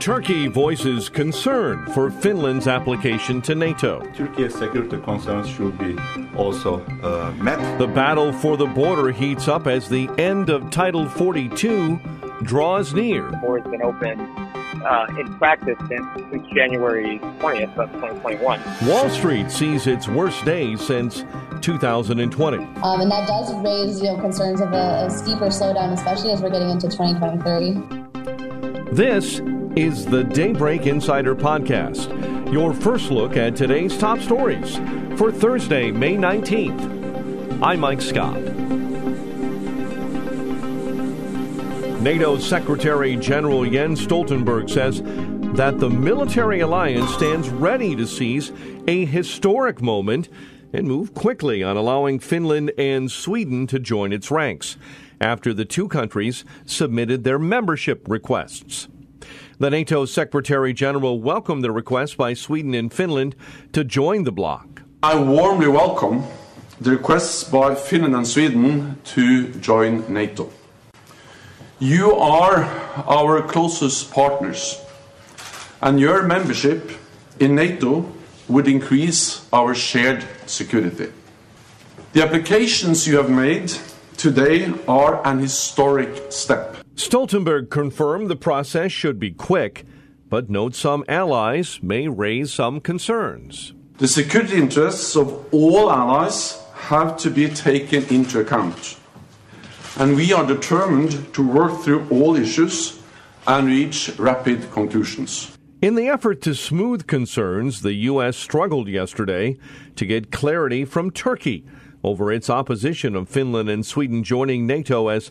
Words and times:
Turkey 0.00 0.46
voices 0.46 1.08
concern 1.08 1.84
for 1.92 2.10
Finland's 2.10 2.68
application 2.68 3.42
to 3.42 3.54
NATO. 3.54 4.00
Turkey's 4.14 4.54
security 4.54 4.96
concerns 4.98 5.48
should 5.48 5.76
be 5.76 5.96
also 6.36 6.80
uh, 7.02 7.32
met. 7.42 7.78
The 7.78 7.88
battle 7.88 8.32
for 8.32 8.56
the 8.56 8.66
border 8.66 9.10
heats 9.10 9.48
up 9.48 9.66
as 9.66 9.88
the 9.88 10.08
end 10.16 10.50
of 10.50 10.70
Title 10.70 11.08
42 11.08 11.98
draws 12.44 12.94
near. 12.94 13.28
The 13.28 13.36
border's 13.38 13.70
been 13.70 13.82
open 13.82 14.20
uh, 14.20 15.06
in 15.18 15.36
practice 15.38 15.76
since, 15.88 16.06
since 16.30 16.46
January 16.54 17.18
20th 17.40 17.76
of 17.76 17.92
2021. 17.94 18.60
Wall 18.86 19.10
Street 19.10 19.50
sees 19.50 19.88
its 19.88 20.06
worst 20.06 20.44
day 20.44 20.76
since 20.76 21.24
2020. 21.60 22.56
Um, 22.56 23.00
and 23.00 23.10
that 23.10 23.26
does 23.26 23.52
raise 23.64 24.00
you 24.00 24.12
know, 24.12 24.20
concerns 24.20 24.60
of 24.60 24.72
a, 24.72 25.06
a 25.06 25.10
steeper 25.10 25.46
slowdown, 25.46 25.92
especially 25.92 26.30
as 26.30 26.40
we're 26.40 26.50
getting 26.50 26.70
into 26.70 26.88
2030. 26.88 28.92
This 28.92 29.40
is 29.78 30.04
the 30.04 30.24
Daybreak 30.24 30.86
Insider 30.88 31.36
Podcast, 31.36 32.12
your 32.52 32.74
first 32.74 33.12
look 33.12 33.36
at 33.36 33.54
today's 33.54 33.96
top 33.96 34.18
stories 34.18 34.74
for 35.16 35.30
Thursday, 35.30 35.92
May 35.92 36.16
19th. 36.16 37.62
I'm 37.62 37.78
Mike 37.78 38.00
Scott. 38.00 38.34
NATO 42.02 42.38
Secretary 42.38 43.14
General 43.14 43.64
Jens 43.66 44.04
Stoltenberg 44.04 44.68
says 44.68 45.00
that 45.54 45.78
the 45.78 45.88
military 45.88 46.58
alliance 46.58 47.14
stands 47.14 47.48
ready 47.48 47.94
to 47.94 48.04
seize 48.04 48.50
a 48.88 49.04
historic 49.04 49.80
moment 49.80 50.28
and 50.72 50.88
move 50.88 51.14
quickly 51.14 51.62
on 51.62 51.76
allowing 51.76 52.18
Finland 52.18 52.72
and 52.76 53.12
Sweden 53.12 53.68
to 53.68 53.78
join 53.78 54.12
its 54.12 54.28
ranks 54.28 54.76
after 55.20 55.54
the 55.54 55.64
two 55.64 55.86
countries 55.86 56.44
submitted 56.66 57.22
their 57.22 57.38
membership 57.38 58.08
requests. 58.08 58.88
The 59.60 59.70
NATO 59.70 60.04
Secretary 60.04 60.72
General 60.72 61.20
welcomed 61.20 61.64
the 61.64 61.72
request 61.72 62.16
by 62.16 62.34
Sweden 62.34 62.74
and 62.74 62.92
Finland 62.92 63.34
to 63.72 63.82
join 63.82 64.22
the 64.22 64.30
bloc. 64.30 64.82
I 65.02 65.18
warmly 65.18 65.66
welcome 65.66 66.22
the 66.80 66.92
requests 66.92 67.42
by 67.42 67.74
Finland 67.74 68.14
and 68.14 68.24
Sweden 68.24 68.98
to 69.16 69.48
join 69.54 70.04
NATO. 70.08 70.52
You 71.80 72.14
are 72.14 72.66
our 73.04 73.42
closest 73.42 74.12
partners, 74.12 74.80
and 75.82 75.98
your 75.98 76.22
membership 76.22 76.92
in 77.40 77.56
NATO 77.56 78.12
would 78.46 78.68
increase 78.68 79.44
our 79.52 79.74
shared 79.74 80.24
security. 80.46 81.12
The 82.12 82.22
applications 82.22 83.08
you 83.08 83.16
have 83.16 83.28
made 83.28 83.72
today 84.16 84.72
are 84.86 85.20
an 85.26 85.40
historic 85.40 86.30
step. 86.30 86.76
Stoltenberg 86.98 87.70
confirmed 87.70 88.28
the 88.28 88.34
process 88.34 88.90
should 88.90 89.20
be 89.20 89.30
quick, 89.30 89.86
but 90.28 90.50
notes 90.50 90.78
some 90.78 91.04
allies 91.06 91.78
may 91.80 92.08
raise 92.08 92.52
some 92.52 92.80
concerns. 92.80 93.72
The 93.98 94.08
security 94.08 94.56
interests 94.56 95.14
of 95.16 95.54
all 95.54 95.92
allies 95.92 96.60
have 96.74 97.16
to 97.18 97.30
be 97.30 97.48
taken 97.50 98.04
into 98.12 98.40
account. 98.40 98.98
And 99.96 100.16
we 100.16 100.32
are 100.32 100.44
determined 100.44 101.32
to 101.34 101.46
work 101.46 101.82
through 101.82 102.08
all 102.10 102.34
issues 102.34 103.00
and 103.46 103.68
reach 103.68 104.10
rapid 104.18 104.68
conclusions. 104.72 105.56
In 105.80 105.94
the 105.94 106.08
effort 106.08 106.42
to 106.42 106.54
smooth 106.56 107.06
concerns, 107.06 107.82
the 107.82 107.94
U.S. 108.10 108.36
struggled 108.36 108.88
yesterday 108.88 109.56
to 109.94 110.04
get 110.04 110.32
clarity 110.32 110.84
from 110.84 111.12
Turkey 111.12 111.64
over 112.02 112.32
its 112.32 112.50
opposition 112.50 113.14
of 113.14 113.28
Finland 113.28 113.70
and 113.70 113.86
Sweden 113.86 114.24
joining 114.24 114.66
NATO 114.66 115.06
as 115.06 115.30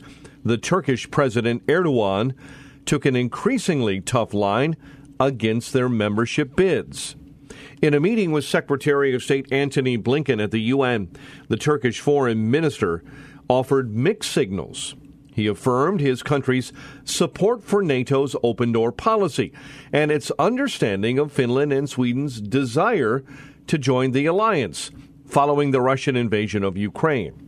the 0.50 0.58
Turkish 0.58 1.10
President 1.12 1.66
Erdogan 1.68 2.34
took 2.86 3.06
an 3.06 3.16
increasingly 3.16 4.02
tough 4.02 4.34
line 4.34 4.78
against 5.20 5.74
their 5.74 5.90
membership 5.90 6.56
bids. 6.56 7.16
In 7.82 7.94
a 7.94 8.00
meeting 8.00 8.32
with 8.32 8.46
Secretary 8.46 9.14
of 9.14 9.24
State 9.24 9.52
Antony 9.52 9.98
Blinken 9.98 10.42
at 10.42 10.52
the 10.52 10.62
UN, 10.62 11.10
the 11.48 11.58
Turkish 11.58 12.00
foreign 12.00 12.50
minister 12.50 13.04
offered 13.50 13.96
mixed 13.96 14.32
signals. 14.32 14.96
He 15.34 15.46
affirmed 15.46 16.02
his 16.02 16.24
country's 16.24 16.74
support 17.06 17.64
for 17.64 17.84
NATO's 17.84 18.36
open 18.42 18.72
door 18.72 18.92
policy 18.92 19.54
and 19.94 20.12
its 20.12 20.32
understanding 20.40 21.20
of 21.20 21.32
Finland 21.32 21.72
and 21.72 21.88
Sweden's 21.88 22.42
desire 22.42 23.24
to 23.68 23.78
join 23.78 24.12
the 24.12 24.26
alliance 24.26 24.90
following 25.28 25.72
the 25.72 25.82
Russian 25.82 26.16
invasion 26.16 26.64
of 26.64 26.76
Ukraine. 26.76 27.47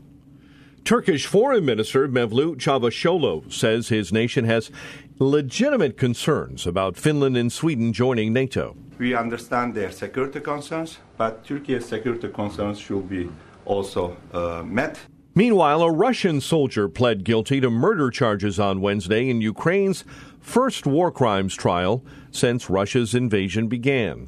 Turkish 0.90 1.28
Foreign 1.28 1.66
Minister 1.66 2.08
Mevlut 2.08 2.60
Çavuşoğlu 2.60 3.44
says 3.50 3.90
his 3.90 4.12
nation 4.12 4.46
has 4.46 4.72
legitimate 5.20 6.00
concerns 6.00 6.66
about 6.66 6.98
Finland 6.98 7.36
and 7.36 7.52
Sweden 7.52 7.94
joining 7.94 8.34
NATO. 8.34 8.76
We 8.98 9.16
understand 9.16 9.76
their 9.76 9.92
security 9.92 10.40
concerns, 10.40 10.98
but 11.20 11.46
Turkey's 11.46 11.86
security 11.86 12.28
concerns 12.28 12.80
should 12.80 13.08
be 13.08 13.30
also 13.66 14.16
uh, 14.34 14.64
met. 14.66 14.98
Meanwhile, 15.36 15.84
a 15.84 15.92
Russian 15.92 16.42
soldier 16.42 16.90
pled 16.90 17.24
guilty 17.24 17.62
to 17.62 17.70
murder 17.70 18.10
charges 18.10 18.60
on 18.60 18.82
Wednesday 18.82 19.30
in 19.30 19.42
Ukraine's 19.42 20.04
first 20.42 20.88
war 20.88 21.12
crimes 21.12 21.56
trial 21.56 22.04
since 22.32 22.68
Russia's 22.68 23.14
invasion 23.14 23.68
began. 23.68 24.28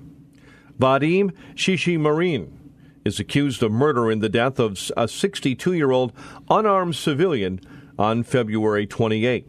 Vadim 0.80 1.32
Shishimarin 1.56 2.61
is 3.04 3.20
accused 3.20 3.64
of 3.64 3.72
murder 3.72 4.12
in 4.12 4.20
the 4.20 4.30
death 4.30 4.60
of 4.60 4.92
a 4.96 5.08
62 5.08 5.74
year 5.74 5.92
old 5.92 6.14
unarmed 6.50 6.96
civilian 6.96 7.60
on 7.98 8.24
February 8.24 8.86
28. 8.86 9.48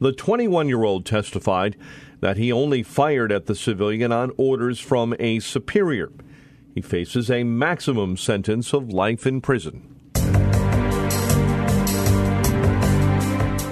The 0.00 0.12
21 0.12 0.68
year 0.68 0.84
old 0.84 1.04
testified 1.04 1.76
that 2.20 2.36
he 2.36 2.52
only 2.52 2.82
fired 2.82 3.32
at 3.32 3.46
the 3.46 3.54
civilian 3.54 4.12
on 4.12 4.32
orders 4.36 4.78
from 4.78 5.14
a 5.18 5.40
superior. 5.40 6.10
He 6.74 6.80
faces 6.80 7.30
a 7.30 7.44
maximum 7.44 8.16
sentence 8.16 8.72
of 8.72 8.92
life 8.92 9.26
in 9.26 9.40
prison. 9.40 9.86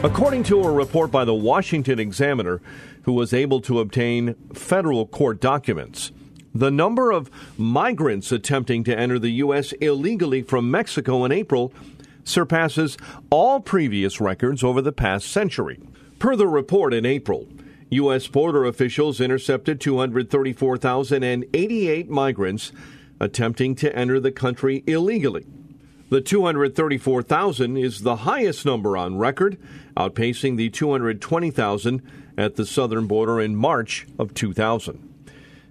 According 0.02 0.44
to 0.44 0.62
a 0.62 0.70
report 0.70 1.10
by 1.10 1.24
the 1.24 1.34
Washington 1.34 1.98
Examiner, 1.98 2.60
who 3.02 3.12
was 3.12 3.34
able 3.34 3.60
to 3.62 3.80
obtain 3.80 4.34
federal 4.54 5.06
court 5.06 5.40
documents, 5.40 6.12
the 6.54 6.70
number 6.70 7.10
of 7.10 7.30
migrants 7.56 8.30
attempting 8.32 8.84
to 8.84 8.98
enter 8.98 9.18
the 9.18 9.32
U.S. 9.32 9.72
illegally 9.72 10.42
from 10.42 10.70
Mexico 10.70 11.24
in 11.24 11.32
April 11.32 11.72
surpasses 12.24 12.98
all 13.30 13.60
previous 13.60 14.20
records 14.20 14.62
over 14.62 14.82
the 14.82 14.92
past 14.92 15.30
century. 15.30 15.80
Per 16.18 16.36
the 16.36 16.46
report 16.46 16.92
in 16.92 17.06
April, 17.06 17.48
U.S. 17.90 18.26
border 18.26 18.64
officials 18.64 19.20
intercepted 19.20 19.80
234,088 19.80 22.10
migrants 22.10 22.72
attempting 23.20 23.74
to 23.76 23.96
enter 23.96 24.20
the 24.20 24.32
country 24.32 24.84
illegally. 24.86 25.46
The 26.10 26.20
234,000 26.20 27.76
is 27.76 28.00
the 28.00 28.16
highest 28.16 28.64
number 28.64 28.96
on 28.96 29.18
record, 29.18 29.58
outpacing 29.96 30.56
the 30.56 30.70
220,000 30.70 32.02
at 32.36 32.56
the 32.56 32.64
southern 32.64 33.06
border 33.06 33.40
in 33.40 33.56
March 33.56 34.06
of 34.18 34.34
2000. 34.34 35.07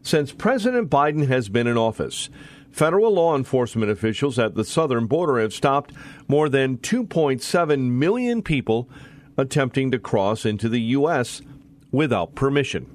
Since 0.08 0.32
President 0.32 0.90
Biden 0.90 1.28
has 1.28 1.50
been 1.50 1.68
in 1.68 1.78
office, 1.78 2.30
federal 2.72 3.12
law 3.12 3.36
enforcement 3.36 3.92
officials 3.92 4.40
at 4.40 4.56
the 4.56 4.64
southern 4.64 5.06
border 5.06 5.38
have 5.38 5.54
stopped 5.54 5.92
more 6.30 6.48
than 6.48 6.78
2.7 6.78 7.92
million 7.92 8.42
people 8.42 8.90
attempting 9.36 9.92
to 9.92 10.00
cross 10.00 10.46
into 10.46 10.70
the 10.70 10.80
U.S. 10.80 11.42
without 11.92 12.36
permission. 12.36 12.90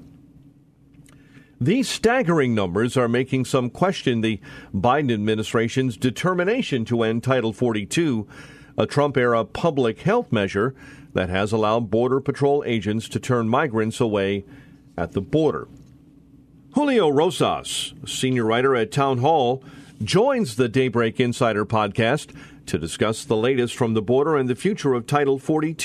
These 1.61 1.87
staggering 1.87 2.55
numbers 2.55 2.97
are 2.97 3.09
making 3.09 3.44
some 3.44 3.69
question 3.69 4.23
the 4.23 4.41
Biden 4.75 5.12
administration's 5.12 5.99
determination 5.99 6.87
to 6.87 7.03
end 7.03 7.23
Title 7.23 7.53
42, 7.53 8.26
a 8.79 8.87
Trump 8.87 9.19
era 9.19 9.44
public 9.44 10.00
health 10.00 10.32
measure 10.32 10.75
that 11.12 11.29
has 11.29 11.53
allowed 11.53 11.91
Border 11.91 12.23
Patrol 12.23 12.65
agents 12.65 13.06
to 13.11 13.20
turn 13.20 13.50
migrants 13.50 14.00
away 14.00 14.47
at 14.97 15.12
the 15.12 15.20
border. 15.20 15.69
Julio 16.75 17.11
Rosas, 17.11 17.93
senior 18.07 18.47
writer 18.47 18.75
at 18.75 18.91
Townhall, 18.91 19.63
joins 20.03 20.57
the 20.57 20.71
Daybreak 20.71 21.21
Insider 21.21 21.67
podcast 21.67 22.33
to 22.65 22.79
discuss 22.79 23.27
the 23.27 23.37
latest 23.37 23.77
from 23.77 23.93
the 23.93 24.01
border 24.01 24.39
and 24.39 24.49
the 24.49 24.57
future 24.57 24.95
of 24.95 25.07
Title 25.07 25.39
42. 25.39 25.77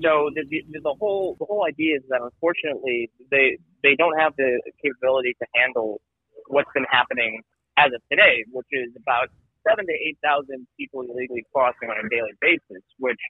So 0.00 0.30
the, 0.32 0.42
the, 0.48 0.64
the 0.80 0.94
whole 0.98 1.36
the 1.38 1.44
whole 1.44 1.66
idea 1.68 1.96
is 1.96 2.04
that 2.08 2.24
unfortunately 2.24 3.10
they 3.30 3.58
they 3.82 3.94
don't 4.00 4.18
have 4.18 4.32
the 4.38 4.62
capability 4.80 5.36
to 5.42 5.46
handle 5.54 6.00
what's 6.48 6.72
been 6.72 6.88
happening 6.90 7.42
as 7.76 7.92
of 7.92 8.00
today, 8.10 8.40
which 8.48 8.68
is 8.72 8.96
about 8.96 9.28
seven 9.68 9.84
to 9.84 9.92
eight 9.92 10.16
thousand 10.24 10.66
people 10.80 11.04
illegally 11.04 11.44
crossing 11.52 11.92
on 11.92 12.00
a 12.00 12.08
daily 12.08 12.32
basis. 12.40 12.80
Which 12.96 13.20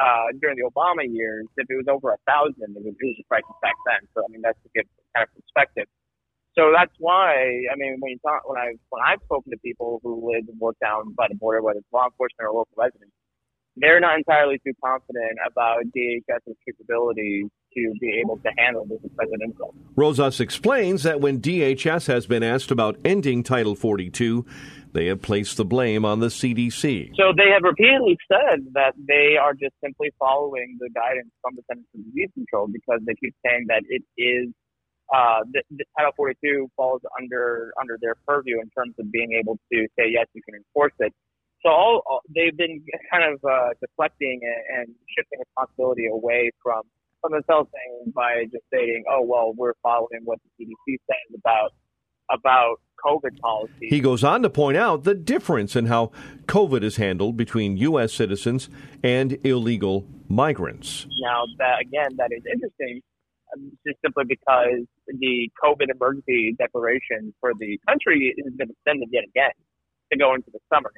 uh, 0.00 0.32
during 0.40 0.56
the 0.56 0.64
Obama 0.64 1.04
years, 1.04 1.44
if 1.58 1.68
it 1.68 1.76
was 1.76 1.92
over 1.92 2.16
a 2.16 2.20
thousand, 2.24 2.72
it 2.72 2.80
was, 2.80 2.96
it 2.96 3.04
was 3.04 3.20
a 3.20 3.28
crisis 3.28 3.52
back 3.60 3.76
then. 3.84 4.08
So 4.16 4.24
I 4.24 4.32
mean 4.32 4.40
that's 4.40 4.56
to 4.64 4.70
give 4.72 4.88
kind 5.12 5.28
of 5.28 5.30
perspective. 5.36 5.92
So 6.56 6.72
that's 6.74 6.92
why 6.98 7.34
I 7.70 7.76
mean 7.76 7.96
when 7.98 8.12
you 8.12 8.18
talk 8.18 8.48
when 8.48 8.58
I 8.58 8.74
when 8.90 9.02
I've 9.04 9.20
spoken 9.24 9.50
to 9.50 9.58
people 9.58 10.00
who 10.02 10.30
live 10.32 10.44
and 10.48 10.58
work 10.60 10.76
down 10.80 11.12
by 11.14 11.26
the 11.28 11.34
border, 11.34 11.62
whether 11.62 11.78
it's 11.78 11.88
law 11.92 12.06
enforcement 12.06 12.48
or 12.48 12.52
local 12.52 12.74
residents, 12.76 13.12
they're 13.76 14.00
not 14.00 14.18
entirely 14.18 14.60
too 14.64 14.72
confident 14.82 15.38
about 15.46 15.82
DHS's 15.96 16.56
capability 16.64 17.48
to 17.74 17.92
be 18.00 18.20
able 18.22 18.36
to 18.38 18.50
handle 18.56 18.86
this 18.86 19.00
presidential. 19.16 19.74
Rosas 19.96 20.40
explains 20.40 21.02
that 21.02 21.20
when 21.20 21.40
DHS 21.40 22.06
has 22.06 22.26
been 22.26 22.44
asked 22.44 22.70
about 22.70 22.96
ending 23.04 23.42
Title 23.42 23.74
42, 23.74 24.46
they 24.92 25.06
have 25.06 25.20
placed 25.22 25.56
the 25.56 25.64
blame 25.64 26.04
on 26.04 26.20
the 26.20 26.28
CDC. 26.28 27.10
So 27.16 27.32
they 27.36 27.50
have 27.50 27.62
repeatedly 27.64 28.16
said 28.30 28.60
that 28.74 28.94
they 28.96 29.36
are 29.36 29.54
just 29.54 29.74
simply 29.82 30.12
following 30.20 30.76
the 30.78 30.88
guidance 30.94 31.30
from 31.42 31.56
the 31.56 31.62
Centers 31.68 31.86
for 31.90 31.98
Disease 31.98 32.30
Control 32.34 32.68
because 32.72 33.00
they 33.04 33.14
keep 33.14 33.34
saying 33.44 33.66
that 33.68 33.82
it 33.88 34.04
is 34.16 34.54
uh, 35.12 35.40
the, 35.52 35.62
the 35.70 35.84
Title 35.96 36.12
42 36.16 36.70
falls 36.76 37.02
under 37.20 37.72
under 37.80 37.98
their 38.00 38.14
purview 38.26 38.60
in 38.60 38.70
terms 38.70 38.94
of 38.98 39.10
being 39.12 39.32
able 39.32 39.58
to 39.72 39.86
say 39.98 40.08
yes, 40.10 40.26
you 40.34 40.42
can 40.42 40.54
enforce 40.54 40.92
it. 40.98 41.12
So 41.64 41.70
all, 41.70 42.02
all 42.06 42.20
they've 42.34 42.56
been 42.56 42.82
kind 43.10 43.24
of 43.32 43.40
uh, 43.44 43.70
deflecting 43.80 44.40
and, 44.42 44.78
and 44.78 44.94
shifting 45.16 45.40
responsibility 45.40 46.06
away 46.06 46.50
from 46.62 46.82
from 47.20 47.32
themselves, 47.32 47.70
saying 47.72 48.12
by 48.14 48.44
just 48.52 48.64
stating, 48.68 49.04
"Oh 49.10 49.22
well, 49.22 49.52
we're 49.56 49.74
following 49.82 50.20
what 50.24 50.38
the 50.58 50.64
CDC 50.64 50.98
says 51.06 51.38
about 51.38 51.72
about 52.30 52.80
COVID 53.04 53.38
policy." 53.40 53.88
He 53.88 54.00
goes 54.00 54.24
on 54.24 54.42
to 54.42 54.50
point 54.50 54.76
out 54.76 55.04
the 55.04 55.14
difference 55.14 55.76
in 55.76 55.86
how 55.86 56.12
COVID 56.46 56.82
is 56.82 56.96
handled 56.96 57.36
between 57.36 57.76
U.S. 57.78 58.12
citizens 58.12 58.68
and 59.02 59.38
illegal 59.44 60.06
migrants. 60.28 61.06
Now, 61.22 61.44
that 61.58 61.80
again, 61.80 62.16
that 62.16 62.30
is 62.32 62.42
interesting 62.50 63.02
just 63.86 64.00
simply 64.02 64.24
because 64.28 64.86
the 65.06 65.50
COVID 65.62 65.88
emergency 65.90 66.54
declaration 66.58 67.34
for 67.40 67.52
the 67.58 67.78
country 67.88 68.34
has 68.42 68.52
been 68.54 68.70
extended 68.70 69.08
yet 69.12 69.24
again 69.24 69.54
to 70.12 70.18
go 70.18 70.34
into 70.34 70.50
the 70.52 70.60
summer. 70.72 70.92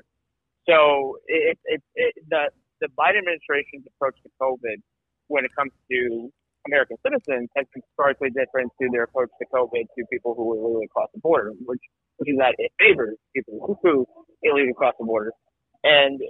So 0.68 1.18
it, 1.26 1.58
it, 1.64 1.82
it, 1.94 2.14
the 2.28 2.50
the 2.80 2.88
Biden 2.98 3.24
administration's 3.24 3.86
approach 3.96 4.16
to 4.22 4.30
COVID, 4.40 4.82
when 5.28 5.44
it 5.44 5.50
comes 5.56 5.72
to 5.90 6.30
American 6.66 6.96
citizens, 7.00 7.48
has 7.56 7.64
been 7.72 7.82
starkly 7.94 8.28
different 8.30 8.70
to 8.80 8.88
their 8.92 9.04
approach 9.04 9.30
to 9.40 9.46
COVID 9.48 9.84
to 9.96 10.04
people 10.12 10.34
who 10.34 10.52
are 10.52 10.58
illegally 10.58 10.86
across 10.86 11.08
the 11.14 11.20
border, 11.20 11.52
which 11.64 11.80
which 12.18 12.30
is 12.30 12.38
that 12.38 12.54
it 12.58 12.72
favors 12.78 13.16
people 13.34 13.78
who 13.82 14.06
illegally 14.42 14.74
cross 14.74 14.94
the 14.98 15.06
border. 15.06 15.32
And 15.84 16.20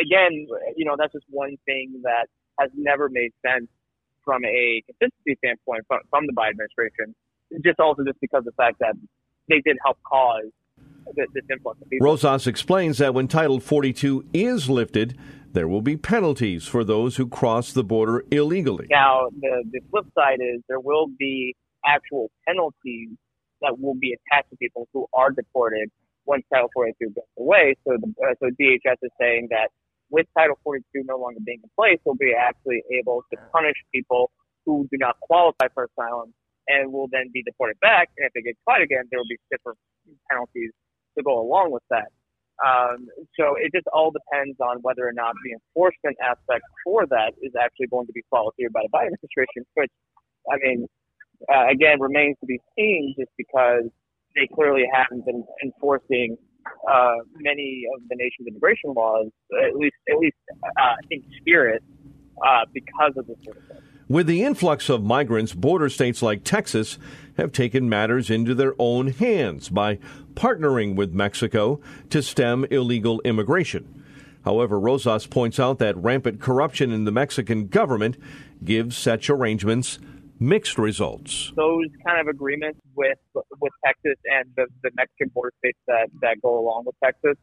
again, 0.00 0.46
you 0.76 0.84
know, 0.84 0.96
that's 0.98 1.12
just 1.12 1.26
one 1.28 1.56
thing 1.66 2.00
that 2.02 2.26
has 2.58 2.70
never 2.74 3.08
made 3.08 3.32
sense 3.44 3.68
from 4.24 4.44
a 4.44 4.82
consistency 4.86 5.36
standpoint 5.38 5.84
from, 5.86 6.00
from 6.10 6.26
the 6.26 6.32
Biden 6.32 6.50
administration, 6.50 7.14
just 7.64 7.80
also 7.80 8.04
just 8.04 8.20
because 8.20 8.40
of 8.40 8.44
the 8.46 8.52
fact 8.52 8.78
that 8.80 8.94
they 9.48 9.60
did 9.64 9.76
help 9.84 9.98
cause 10.02 10.50
this, 11.14 11.26
this 11.34 11.44
influx 11.50 11.80
of 11.82 11.88
people. 11.90 12.06
Rosas 12.06 12.46
explains 12.46 12.98
that 12.98 13.14
when 13.14 13.28
Title 13.28 13.60
42 13.60 14.26
is 14.32 14.68
lifted, 14.70 15.18
there 15.52 15.66
will 15.66 15.82
be 15.82 15.96
penalties 15.96 16.66
for 16.66 16.84
those 16.84 17.16
who 17.16 17.26
cross 17.26 17.72
the 17.72 17.82
border 17.82 18.24
illegally. 18.30 18.86
Now, 18.90 19.28
the, 19.40 19.64
the 19.70 19.80
flip 19.90 20.06
side 20.14 20.38
is 20.40 20.62
there 20.68 20.80
will 20.80 21.06
be 21.18 21.56
actual 21.84 22.30
penalties 22.46 23.08
that 23.60 23.78
will 23.78 23.94
be 23.94 24.14
attached 24.14 24.50
to 24.50 24.56
people 24.56 24.88
who 24.92 25.06
are 25.12 25.30
deported 25.30 25.90
once 26.24 26.44
Title 26.52 26.70
42 26.72 27.10
goes 27.10 27.24
away. 27.38 27.74
So, 27.84 27.96
the, 28.00 28.14
uh, 28.22 28.34
so 28.40 28.50
DHS 28.60 28.96
is 29.02 29.10
saying 29.20 29.48
that 29.50 29.70
with 30.10 30.26
Title 30.36 30.58
42 30.64 31.04
no 31.06 31.18
longer 31.18 31.40
being 31.44 31.60
in 31.62 31.70
place, 31.78 31.98
we'll 32.04 32.14
be 32.14 32.34
actually 32.34 32.82
able 32.98 33.22
to 33.32 33.38
punish 33.52 33.76
people 33.94 34.30
who 34.66 34.86
do 34.90 34.98
not 34.98 35.16
qualify 35.20 35.66
for 35.72 35.88
asylum 35.88 36.34
and 36.68 36.92
will 36.92 37.08
then 37.10 37.30
be 37.32 37.42
deported 37.42 37.78
back. 37.80 38.10
And 38.18 38.26
if 38.26 38.32
they 38.34 38.42
get 38.42 38.56
caught 38.68 38.82
again, 38.82 39.04
there 39.10 39.18
will 39.18 39.30
be 39.30 39.38
stiffer 39.46 39.74
penalties 40.30 40.70
to 41.16 41.24
go 41.24 41.40
along 41.40 41.72
with 41.72 41.82
that. 41.90 42.10
Um, 42.60 43.08
so 43.38 43.56
it 43.56 43.72
just 43.72 43.86
all 43.92 44.12
depends 44.12 44.60
on 44.60 44.78
whether 44.82 45.06
or 45.06 45.12
not 45.12 45.34
the 45.44 45.56
enforcement 45.56 46.16
aspect 46.20 46.62
for 46.84 47.06
that 47.06 47.32
is 47.40 47.52
actually 47.56 47.88
going 47.88 48.06
to 48.06 48.12
be 48.12 48.22
followed 48.30 48.52
here 48.58 48.68
by 48.68 48.82
the 48.84 48.92
Biden 48.92 49.16
administration, 49.16 49.64
which, 49.74 49.90
I 50.50 50.56
mean, 50.60 50.86
uh, 51.48 51.72
again, 51.72 52.00
remains 52.00 52.36
to 52.40 52.46
be 52.46 52.60
seen 52.76 53.14
just 53.18 53.30
because 53.38 53.88
they 54.36 54.46
clearly 54.54 54.84
haven't 54.92 55.24
been 55.24 55.42
enforcing 55.64 56.36
uh, 56.90 57.16
many 57.36 57.84
of 57.94 58.02
the 58.08 58.16
nation's 58.16 58.48
immigration 58.48 58.92
laws, 58.94 59.28
at 59.66 59.76
least 59.76 59.96
at 60.10 60.18
least 60.18 60.36
uh, 60.52 60.94
in 61.10 61.22
spirit, 61.40 61.82
uh, 62.44 62.64
because 62.72 63.12
of 63.16 63.26
this 63.26 63.36
sort 63.44 63.56
of. 63.56 63.62
With 64.08 64.26
the 64.26 64.42
influx 64.42 64.88
of 64.88 65.04
migrants, 65.04 65.52
border 65.52 65.88
states 65.88 66.20
like 66.20 66.42
Texas 66.42 66.98
have 67.36 67.52
taken 67.52 67.88
matters 67.88 68.28
into 68.28 68.56
their 68.56 68.74
own 68.76 69.08
hands 69.08 69.68
by 69.68 70.00
partnering 70.34 70.96
with 70.96 71.12
Mexico 71.12 71.80
to 72.10 72.20
stem 72.20 72.64
illegal 72.72 73.20
immigration. 73.20 74.02
However, 74.44 74.80
Rosas 74.80 75.26
points 75.26 75.60
out 75.60 75.78
that 75.78 75.96
rampant 75.96 76.40
corruption 76.40 76.90
in 76.90 77.04
the 77.04 77.12
Mexican 77.12 77.68
government 77.68 78.16
gives 78.64 78.96
such 78.96 79.30
arrangements 79.30 80.00
mixed 80.40 80.78
results. 80.78 81.52
Those 81.54 81.86
kind 82.04 82.18
of 82.20 82.26
agreements 82.26 82.80
with 82.96 83.18
with 83.34 83.72
Texas 83.84 84.16
and 84.24 84.48
the, 84.56 84.66
the 84.82 84.90
Mexican 84.96 85.28
border 85.34 85.52
states 85.58 85.78
that, 85.86 86.08
that 86.22 86.36
go 86.42 86.58
along 86.58 86.84
with 86.86 86.96
Texas, 87.04 87.36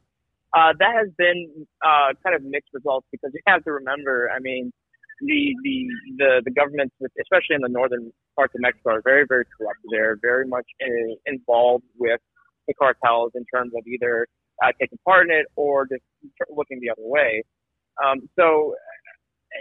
uh, 0.53 0.73
that 0.79 0.93
has 0.95 1.09
been 1.17 1.67
uh, 1.85 2.13
kind 2.23 2.35
of 2.35 2.43
mixed 2.43 2.73
results 2.73 3.07
because 3.11 3.31
you 3.33 3.41
have 3.47 3.63
to 3.63 3.71
remember, 3.71 4.29
I 4.35 4.39
mean, 4.39 4.71
the 5.21 5.53
the 5.63 5.77
the, 6.17 6.41
the 6.45 6.51
governments, 6.51 6.95
especially 7.01 7.55
in 7.55 7.61
the 7.61 7.69
northern 7.69 8.11
parts 8.35 8.53
of 8.55 8.61
Mexico, 8.61 8.95
are 8.95 9.01
very 9.03 9.25
very 9.29 9.45
corrupt. 9.57 9.79
They're 9.91 10.17
very 10.21 10.47
much 10.47 10.65
in, 10.79 11.15
involved 11.25 11.85
with 11.97 12.19
the 12.67 12.73
cartels 12.73 13.31
in 13.35 13.45
terms 13.53 13.71
of 13.77 13.85
either 13.87 14.27
uh, 14.63 14.71
taking 14.81 14.97
part 15.05 15.29
in 15.29 15.35
it 15.35 15.45
or 15.55 15.85
just 15.85 16.03
looking 16.49 16.79
the 16.81 16.89
other 16.89 17.05
way. 17.05 17.43
Um, 18.03 18.29
so 18.37 18.75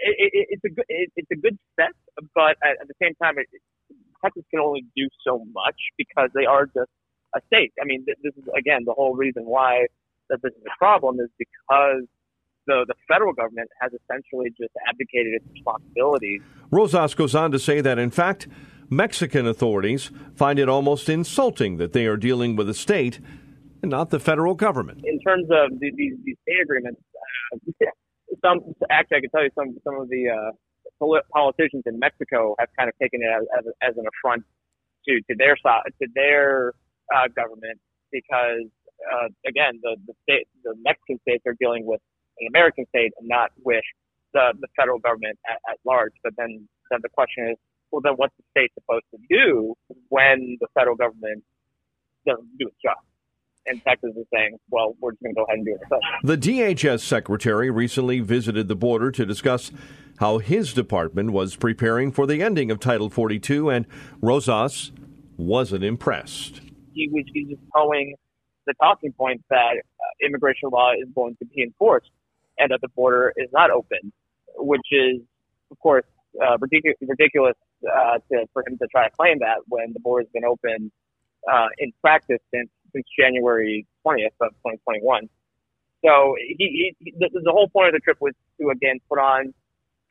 it, 0.02 0.30
it, 0.32 0.46
it's 0.50 0.64
a 0.64 0.68
good 0.68 0.84
it, 0.88 1.12
it's 1.16 1.30
a 1.30 1.36
good 1.36 1.58
step, 1.72 1.92
but 2.34 2.56
at, 2.62 2.80
at 2.80 2.88
the 2.88 2.94
same 3.00 3.14
time, 3.22 3.38
it, 3.38 3.46
Texas 4.22 4.44
can 4.50 4.60
only 4.60 4.84
do 4.96 5.08
so 5.26 5.44
much 5.52 5.76
because 5.96 6.30
they 6.34 6.46
are 6.46 6.66
just 6.66 6.90
a 7.34 7.40
state. 7.46 7.72
I 7.80 7.84
mean, 7.84 8.04
this, 8.06 8.16
this 8.22 8.32
is 8.36 8.48
again 8.56 8.84
the 8.84 8.92
whole 8.92 9.14
reason 9.14 9.44
why 9.44 9.86
that 10.30 10.42
this 10.42 10.52
is 10.52 10.62
a 10.66 10.78
problem 10.78 11.20
is 11.20 11.28
because 11.38 12.02
the, 12.66 12.84
the 12.88 12.94
federal 13.08 13.32
government 13.32 13.70
has 13.80 13.92
essentially 13.92 14.50
just 14.58 14.72
abdicated 14.88 15.34
its 15.34 15.44
responsibilities. 15.52 16.42
Rosas 16.70 17.14
goes 17.14 17.34
on 17.34 17.52
to 17.52 17.58
say 17.58 17.80
that, 17.80 17.98
in 17.98 18.10
fact, 18.10 18.48
Mexican 18.90 19.46
authorities 19.46 20.10
find 20.34 20.58
it 20.58 20.68
almost 20.68 21.08
insulting 21.08 21.76
that 21.76 21.92
they 21.92 22.06
are 22.06 22.16
dealing 22.16 22.56
with 22.56 22.68
a 22.68 22.74
state 22.74 23.20
and 23.82 23.90
not 23.90 24.10
the 24.10 24.20
federal 24.20 24.54
government. 24.54 25.04
In 25.04 25.20
terms 25.20 25.44
of 25.44 25.78
the, 25.78 25.92
these, 25.96 26.14
these 26.24 26.36
state 26.42 26.60
agreements, 26.62 27.00
uh, 27.52 27.86
some 28.44 28.60
actually 28.90 29.18
I 29.18 29.20
can 29.20 29.30
tell 29.30 29.44
you 29.44 29.50
some 29.54 29.76
some 29.84 30.00
of 30.00 30.08
the 30.08 30.28
uh, 30.30 30.52
politicians 31.32 31.82
in 31.86 31.98
Mexico 31.98 32.54
have 32.58 32.68
kind 32.78 32.88
of 32.88 32.94
taken 33.00 33.20
it 33.22 33.30
as, 33.30 33.44
as, 33.58 33.64
as 33.82 33.94
an 33.96 34.04
affront 34.06 34.44
to 35.08 35.20
to 35.28 35.34
their 35.38 35.56
side 35.56 35.82
to 36.02 36.08
their 36.14 36.72
uh, 37.14 37.28
government 37.34 37.78
because 38.12 38.66
uh, 39.12 39.28
again 39.46 39.78
the 39.82 39.96
the 40.06 40.14
state 40.22 40.48
the 40.64 40.74
Mexican 40.84 41.18
states 41.22 41.44
are 41.46 41.56
dealing 41.60 41.86
with 41.86 42.00
an 42.40 42.48
American 42.48 42.86
state 42.88 43.12
and 43.18 43.28
not 43.28 43.50
with 43.64 43.84
the 44.34 44.52
the 44.60 44.68
federal 44.76 44.98
government 44.98 45.38
at, 45.48 45.58
at 45.70 45.78
large. 45.84 46.12
But 46.22 46.34
then 46.36 46.68
then 46.90 47.00
the 47.02 47.08
question 47.10 47.48
is, 47.50 47.56
well, 47.90 48.02
then 48.02 48.14
what's 48.14 48.34
the 48.36 48.44
state 48.50 48.70
supposed 48.74 49.06
to 49.14 49.18
do 49.30 49.74
when 50.08 50.56
the 50.60 50.68
federal 50.74 50.96
government 50.96 51.42
doesn't 52.26 52.58
do 52.58 52.68
its 52.68 52.76
job? 52.82 52.98
And 53.66 53.82
Texas 53.84 54.12
is 54.16 54.26
saying, 54.32 54.58
well, 54.70 54.94
we're 55.00 55.12
just 55.12 55.22
going 55.22 55.34
to 55.34 55.40
go 55.40 55.44
ahead 55.44 55.58
and 55.58 55.66
do 55.66 55.74
it 55.74 55.82
ourselves. 55.82 56.06
The 56.22 56.36
DHS 56.36 57.00
secretary 57.00 57.70
recently 57.70 58.20
visited 58.20 58.68
the 58.68 58.76
border 58.76 59.10
to 59.10 59.26
discuss 59.26 59.72
how 60.18 60.38
his 60.38 60.72
department 60.72 61.32
was 61.32 61.56
preparing 61.56 62.12
for 62.12 62.26
the 62.26 62.42
ending 62.42 62.70
of 62.70 62.80
Title 62.80 63.10
42, 63.10 63.68
and 63.70 63.86
Rosas 64.20 64.92
wasn't 65.36 65.84
impressed. 65.84 66.60
He 66.94 67.08
was, 67.08 67.24
he 67.34 67.44
was 67.44 67.58
toeing 67.74 68.14
the 68.66 68.74
talking 68.80 69.12
point 69.12 69.42
that 69.50 69.74
uh, 69.76 70.26
immigration 70.26 70.70
law 70.70 70.92
is 70.92 71.08
going 71.14 71.36
to 71.36 71.44
be 71.46 71.62
enforced 71.62 72.10
and 72.58 72.70
that 72.70 72.80
the 72.80 72.88
border 72.88 73.32
is 73.36 73.48
not 73.52 73.70
open, 73.70 74.12
which 74.56 74.86
is, 74.90 75.20
of 75.70 75.78
course, 75.78 76.04
uh, 76.42 76.56
ridiculous, 76.58 76.96
ridiculous 77.00 77.54
uh, 77.84 78.18
to, 78.30 78.46
for 78.52 78.62
him 78.66 78.78
to 78.78 78.86
try 78.88 79.08
to 79.08 79.14
claim 79.14 79.38
that 79.40 79.58
when 79.66 79.92
the 79.92 80.00
border 80.00 80.22
has 80.22 80.30
been 80.32 80.44
open 80.44 80.90
uh, 81.50 81.68
in 81.78 81.92
practice 82.00 82.40
since 82.52 82.68
since 82.96 83.06
January 83.18 83.86
20th 84.06 84.32
of 84.40 84.50
2021. 84.64 85.28
So 86.04 86.34
he, 86.38 86.94
he 87.00 87.12
the, 87.18 87.28
the 87.32 87.52
whole 87.52 87.68
point 87.68 87.88
of 87.88 87.92
the 87.92 88.00
trip 88.00 88.18
was 88.20 88.32
to 88.60 88.70
again 88.70 88.98
put 89.08 89.18
on 89.18 89.52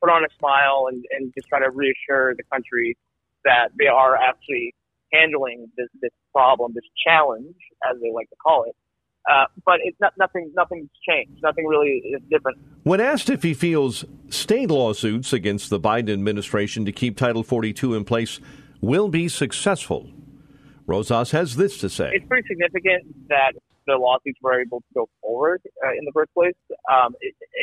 put 0.01 0.09
on 0.09 0.23
a 0.23 0.27
smile 0.37 0.87
and, 0.89 1.03
and 1.11 1.33
just 1.35 1.47
try 1.47 1.59
to 1.59 1.69
reassure 1.69 2.35
the 2.35 2.43
country 2.51 2.97
that 3.43 3.69
they 3.79 3.87
are 3.87 4.15
actually 4.15 4.73
handling 5.13 5.67
this, 5.77 5.87
this 6.01 6.11
problem, 6.33 6.73
this 6.73 6.83
challenge, 7.05 7.55
as 7.89 7.97
they 8.01 8.11
like 8.11 8.29
to 8.29 8.35
call 8.35 8.65
it. 8.65 8.75
Uh, 9.29 9.45
but 9.65 9.79
it's 9.83 9.99
not 9.99 10.13
nothing. 10.19 10.51
Nothing's 10.55 10.89
changed. 11.07 11.41
Nothing 11.41 11.65
really 11.65 12.01
is 12.05 12.21
different. 12.29 12.59
When 12.83 12.99
asked 12.99 13.29
if 13.29 13.41
he 13.41 13.55
feels 13.55 14.05
state 14.29 14.69
lawsuits 14.69 15.33
against 15.33 15.71
the 15.71 15.79
Biden 15.79 16.13
administration 16.13 16.85
to 16.85 16.91
keep 16.91 17.17
Title 17.17 17.41
42 17.41 17.95
in 17.95 18.05
place 18.05 18.39
will 18.81 19.09
be 19.09 19.27
successful, 19.27 20.07
Rosas 20.85 21.31
has 21.31 21.55
this 21.55 21.77
to 21.79 21.89
say: 21.89 22.11
It's 22.13 22.27
pretty 22.27 22.47
significant 22.47 23.27
that 23.29 23.53
the 23.87 23.97
lawsuits 23.97 24.39
were 24.41 24.61
able 24.61 24.79
to 24.79 24.91
go 24.93 25.09
forward 25.21 25.61
uh, 25.85 25.91
in 25.91 26.05
the 26.05 26.11
first 26.11 26.33
place. 26.33 26.55
Um, 26.89 27.15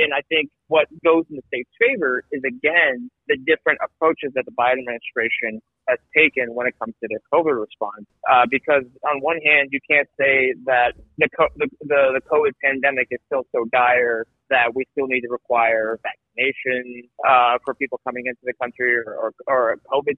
and 0.02 0.14
I 0.14 0.23
think 0.29 0.50
what 0.69 0.87
goes 1.05 1.25
in 1.31 1.37
the 1.37 1.43
state's 1.49 1.71
favor 1.79 2.25
is 2.31 2.43
again 2.47 3.11
the 3.29 3.37
different 3.47 3.81
approaches 3.83 4.33
that 4.35 4.45
the 4.45 4.52
Biden 4.52 4.87
administration 4.87 5.61
has 5.88 5.99
taken 6.14 6.55
when 6.55 6.67
it 6.67 6.75
comes 6.79 6.95
to 7.02 7.09
their 7.11 7.21
COVID 7.33 7.59
response. 7.59 8.07
Uh, 8.31 8.47
because 8.49 8.85
on 9.11 9.21
one 9.21 9.38
hand, 9.45 9.71
you 9.73 9.81
can't 9.88 10.09
say 10.19 10.55
that 10.67 10.95
the, 11.19 11.29
the, 11.57 11.69
the, 11.81 12.21
the 12.21 12.23
COVID 12.31 12.52
pandemic 12.62 13.09
is 13.11 13.19
still 13.26 13.47
so 13.52 13.67
dire 13.73 14.26
that 14.50 14.75
we 14.75 14.85
still 14.93 15.07
need 15.07 15.23
to 15.23 15.29
require 15.31 15.99
vaccination 16.02 17.09
uh, 17.26 17.59
for 17.64 17.75
people 17.75 18.00
coming 18.05 18.26
into 18.26 18.41
the 18.45 18.52
country 18.61 18.95
or, 18.95 19.14
or, 19.14 19.33
or 19.47 19.76
COVID 19.91 20.17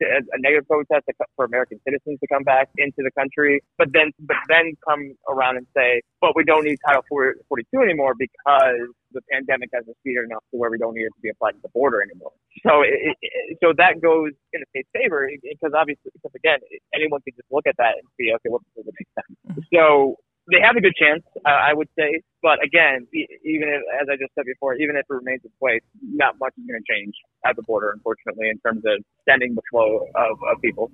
test 0.00 0.26
a 0.32 0.40
negative 0.40 0.66
COVID 0.68 0.86
test 0.90 1.06
for 1.36 1.44
American 1.44 1.80
citizens 1.86 2.18
to 2.20 2.26
come 2.28 2.42
back 2.42 2.68
into 2.78 2.98
the 2.98 3.10
country, 3.18 3.62
but 3.78 3.92
then 3.92 4.12
but 4.20 4.36
then 4.48 4.76
come 4.86 5.14
around 5.28 5.56
and 5.56 5.66
say, 5.76 6.02
but 6.20 6.34
we 6.34 6.44
don't 6.44 6.64
need 6.64 6.78
Title 6.86 7.02
42 7.08 7.80
anymore 7.80 8.14
because 8.18 8.88
the 9.12 9.20
pandemic 9.30 9.70
has 9.74 9.84
receded 9.86 10.24
enough 10.24 10.44
to 10.50 10.56
where 10.56 10.70
we 10.70 10.78
don't 10.78 10.94
need 10.94 11.04
it 11.04 11.14
to 11.14 11.20
be 11.22 11.28
applied 11.30 11.52
to 11.52 11.62
the 11.62 11.68
border 11.74 12.02
anymore. 12.02 12.32
So 12.66 12.82
it, 12.82 13.16
it, 13.20 13.58
so 13.62 13.72
that 13.76 14.00
goes 14.00 14.32
in 14.52 14.60
the 14.60 14.66
state's 14.70 14.88
favor 14.94 15.28
because 15.42 15.72
obviously 15.74 16.10
because 16.14 16.32
again 16.34 16.58
anyone 16.94 17.20
can 17.22 17.34
just 17.36 17.48
look 17.50 17.66
at 17.66 17.76
that 17.78 17.98
and 17.98 18.06
see 18.18 18.32
okay 18.34 18.48
what 18.48 18.62
does 18.76 18.86
it 18.86 18.94
make 18.94 19.10
sense. 19.14 19.66
So 19.74 20.16
they 20.50 20.60
have 20.62 20.76
a 20.76 20.80
good 20.80 20.94
chance, 20.94 21.22
uh, 21.44 21.48
I 21.48 21.72
would 21.72 21.88
say. 21.96 22.22
But 22.42 22.62
again, 22.64 23.06
even 23.12 23.68
if, 23.68 23.82
as 24.00 24.08
I 24.10 24.16
just 24.16 24.34
said 24.34 24.44
before, 24.44 24.74
even 24.74 24.96
if 24.96 25.06
it 25.08 25.12
remains 25.12 25.42
in 25.44 25.50
place, 25.58 25.82
not 26.02 26.38
much 26.40 26.52
is 26.58 26.64
going 26.66 26.80
to 26.80 26.92
change 26.92 27.14
at 27.44 27.56
the 27.56 27.62
border, 27.62 27.90
unfortunately, 27.92 28.48
in 28.48 28.58
terms 28.58 28.82
of 28.86 29.04
sending 29.28 29.54
the 29.54 29.62
flow 29.70 30.06
of, 30.14 30.38
of 30.50 30.60
people. 30.62 30.90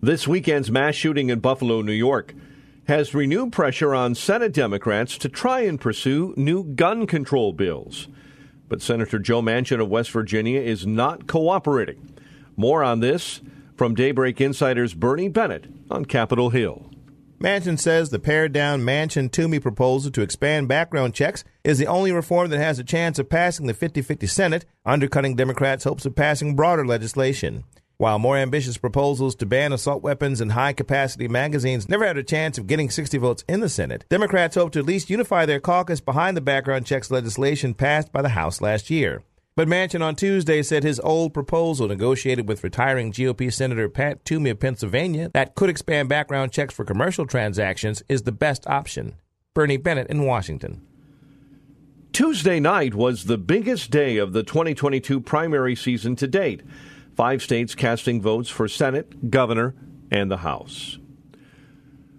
This 0.00 0.28
weekend's 0.28 0.70
mass 0.70 0.94
shooting 0.94 1.30
in 1.30 1.40
Buffalo, 1.40 1.80
New 1.80 1.92
York, 1.92 2.34
has 2.86 3.14
renewed 3.14 3.52
pressure 3.52 3.94
on 3.94 4.14
Senate 4.14 4.52
Democrats 4.52 5.16
to 5.18 5.28
try 5.28 5.60
and 5.60 5.80
pursue 5.80 6.34
new 6.36 6.64
gun 6.64 7.06
control 7.06 7.52
bills. 7.52 8.08
But 8.68 8.82
Senator 8.82 9.18
Joe 9.18 9.40
Manchin 9.40 9.80
of 9.80 9.88
West 9.88 10.10
Virginia 10.10 10.60
is 10.60 10.86
not 10.86 11.26
cooperating. 11.26 12.12
More 12.56 12.84
on 12.84 13.00
this 13.00 13.40
from 13.76 13.94
Daybreak 13.94 14.40
Insider's 14.40 14.94
Bernie 14.94 15.28
Bennett 15.28 15.66
on 15.90 16.04
Capitol 16.04 16.50
Hill. 16.50 16.90
Manchin 17.44 17.78
says 17.78 18.08
the 18.08 18.18
pared 18.18 18.54
down 18.54 18.80
Manchin 18.80 19.30
Toomey 19.30 19.60
proposal 19.60 20.10
to 20.12 20.22
expand 20.22 20.66
background 20.66 21.12
checks 21.12 21.44
is 21.62 21.76
the 21.76 21.86
only 21.86 22.10
reform 22.10 22.48
that 22.48 22.58
has 22.58 22.78
a 22.78 22.84
chance 22.84 23.18
of 23.18 23.28
passing 23.28 23.66
the 23.66 23.74
50 23.74 24.00
50 24.00 24.26
Senate, 24.26 24.64
undercutting 24.86 25.36
Democrats' 25.36 25.84
hopes 25.84 26.06
of 26.06 26.16
passing 26.16 26.56
broader 26.56 26.86
legislation. 26.86 27.64
While 27.98 28.18
more 28.18 28.38
ambitious 28.38 28.78
proposals 28.78 29.34
to 29.34 29.44
ban 29.44 29.74
assault 29.74 30.02
weapons 30.02 30.40
and 30.40 30.52
high 30.52 30.72
capacity 30.72 31.28
magazines 31.28 31.86
never 31.86 32.06
had 32.06 32.16
a 32.16 32.22
chance 32.22 32.56
of 32.56 32.66
getting 32.66 32.88
60 32.88 33.18
votes 33.18 33.44
in 33.46 33.60
the 33.60 33.68
Senate, 33.68 34.06
Democrats 34.08 34.54
hope 34.54 34.72
to 34.72 34.78
at 34.78 34.86
least 34.86 35.10
unify 35.10 35.44
their 35.44 35.60
caucus 35.60 36.00
behind 36.00 36.38
the 36.38 36.40
background 36.40 36.86
checks 36.86 37.10
legislation 37.10 37.74
passed 37.74 38.10
by 38.10 38.22
the 38.22 38.30
House 38.30 38.62
last 38.62 38.88
year. 38.88 39.22
But 39.56 39.68
Manchin 39.68 40.02
on 40.02 40.16
Tuesday 40.16 40.64
said 40.64 40.82
his 40.82 40.98
old 41.00 41.32
proposal, 41.32 41.86
negotiated 41.86 42.48
with 42.48 42.64
retiring 42.64 43.12
GOP 43.12 43.52
Senator 43.52 43.88
Pat 43.88 44.24
Toomey 44.24 44.50
of 44.50 44.58
Pennsylvania, 44.58 45.30
that 45.32 45.54
could 45.54 45.70
expand 45.70 46.08
background 46.08 46.50
checks 46.50 46.74
for 46.74 46.84
commercial 46.84 47.24
transactions, 47.24 48.02
is 48.08 48.22
the 48.22 48.32
best 48.32 48.66
option. 48.66 49.14
Bernie 49.54 49.76
Bennett 49.76 50.10
in 50.10 50.24
Washington. 50.24 50.82
Tuesday 52.12 52.58
night 52.58 52.96
was 52.96 53.24
the 53.24 53.38
biggest 53.38 53.92
day 53.92 54.16
of 54.16 54.32
the 54.32 54.42
2022 54.42 55.20
primary 55.20 55.76
season 55.76 56.16
to 56.16 56.26
date. 56.26 56.62
Five 57.14 57.40
states 57.40 57.76
casting 57.76 58.20
votes 58.20 58.50
for 58.50 58.66
Senate, 58.66 59.30
governor, 59.30 59.76
and 60.10 60.32
the 60.32 60.38
House. 60.38 60.98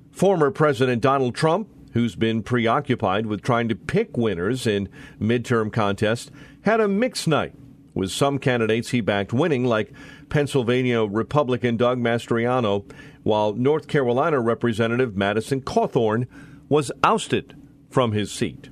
Former 0.10 0.52
President 0.52 1.02
Donald 1.02 1.36
Trump 1.36 1.68
who's 1.96 2.16
been 2.18 2.44
preoccupied 2.44 3.26
with 3.26 3.42
trying 3.42 3.70
to 3.70 3.76
pick 3.76 4.18
winners 4.18 4.68
in 4.68 4.90
midterm 5.20 5.72
contests, 5.72 6.30
had 6.66 6.82
a 6.82 6.88
mixed 6.88 7.28
night, 7.28 7.54
with 7.94 8.12
some 8.12 8.40
candidates 8.40 8.90
he 8.90 9.00
backed 9.00 9.32
winning, 9.32 9.64
like 9.64 9.94
Pennsylvania 10.30 11.06
Republican 11.06 11.78
Doug 11.78 12.00
Mastriano, 12.00 12.84
while 13.22 13.54
North 13.54 13.88
Carolina 13.88 14.40
Representative 14.42 15.16
Madison 15.16 15.62
Cawthorn 15.62 16.28
was 16.68 16.92
ousted 17.04 17.56
from 17.90 18.14
his 18.14 18.32
seat. 18.32 18.70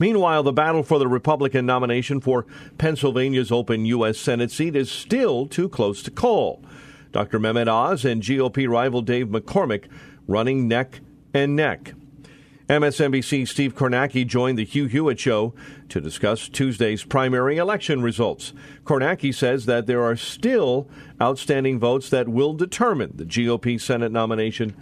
Meanwhile, 0.00 0.42
the 0.42 0.52
battle 0.52 0.82
for 0.82 0.98
the 0.98 1.08
Republican 1.08 1.66
nomination 1.66 2.20
for 2.20 2.46
Pennsylvania's 2.78 3.50
open 3.50 3.86
U.S. 3.86 4.18
Senate 4.18 4.50
seat 4.50 4.76
is 4.76 4.90
still 4.90 5.46
too 5.46 5.68
close 5.68 6.02
to 6.02 6.10
call. 6.10 6.62
Dr. 7.12 7.38
Mehmet 7.38 7.68
Oz 7.68 8.04
and 8.04 8.22
GOP 8.22 8.68
rival 8.68 9.02
Dave 9.02 9.28
McCormick 9.28 9.84
running 10.26 10.68
neck 10.68 11.00
and 11.32 11.56
neck. 11.56 11.94
MSNBC's 12.68 13.48
Steve 13.48 13.74
Kornacki 13.74 14.26
joined 14.26 14.58
the 14.58 14.64
Hugh 14.64 14.84
Hewitt 14.84 15.18
Show 15.18 15.54
to 15.88 16.02
discuss 16.02 16.50
Tuesday's 16.50 17.02
primary 17.02 17.56
election 17.56 18.02
results. 18.02 18.52
Kornacki 18.84 19.34
says 19.34 19.64
that 19.64 19.86
there 19.86 20.02
are 20.02 20.16
still 20.16 20.86
outstanding 21.20 21.78
votes 21.78 22.10
that 22.10 22.28
will 22.28 22.52
determine 22.52 23.12
the 23.14 23.24
GOP 23.24 23.80
Senate 23.80 24.12
nomination 24.12 24.76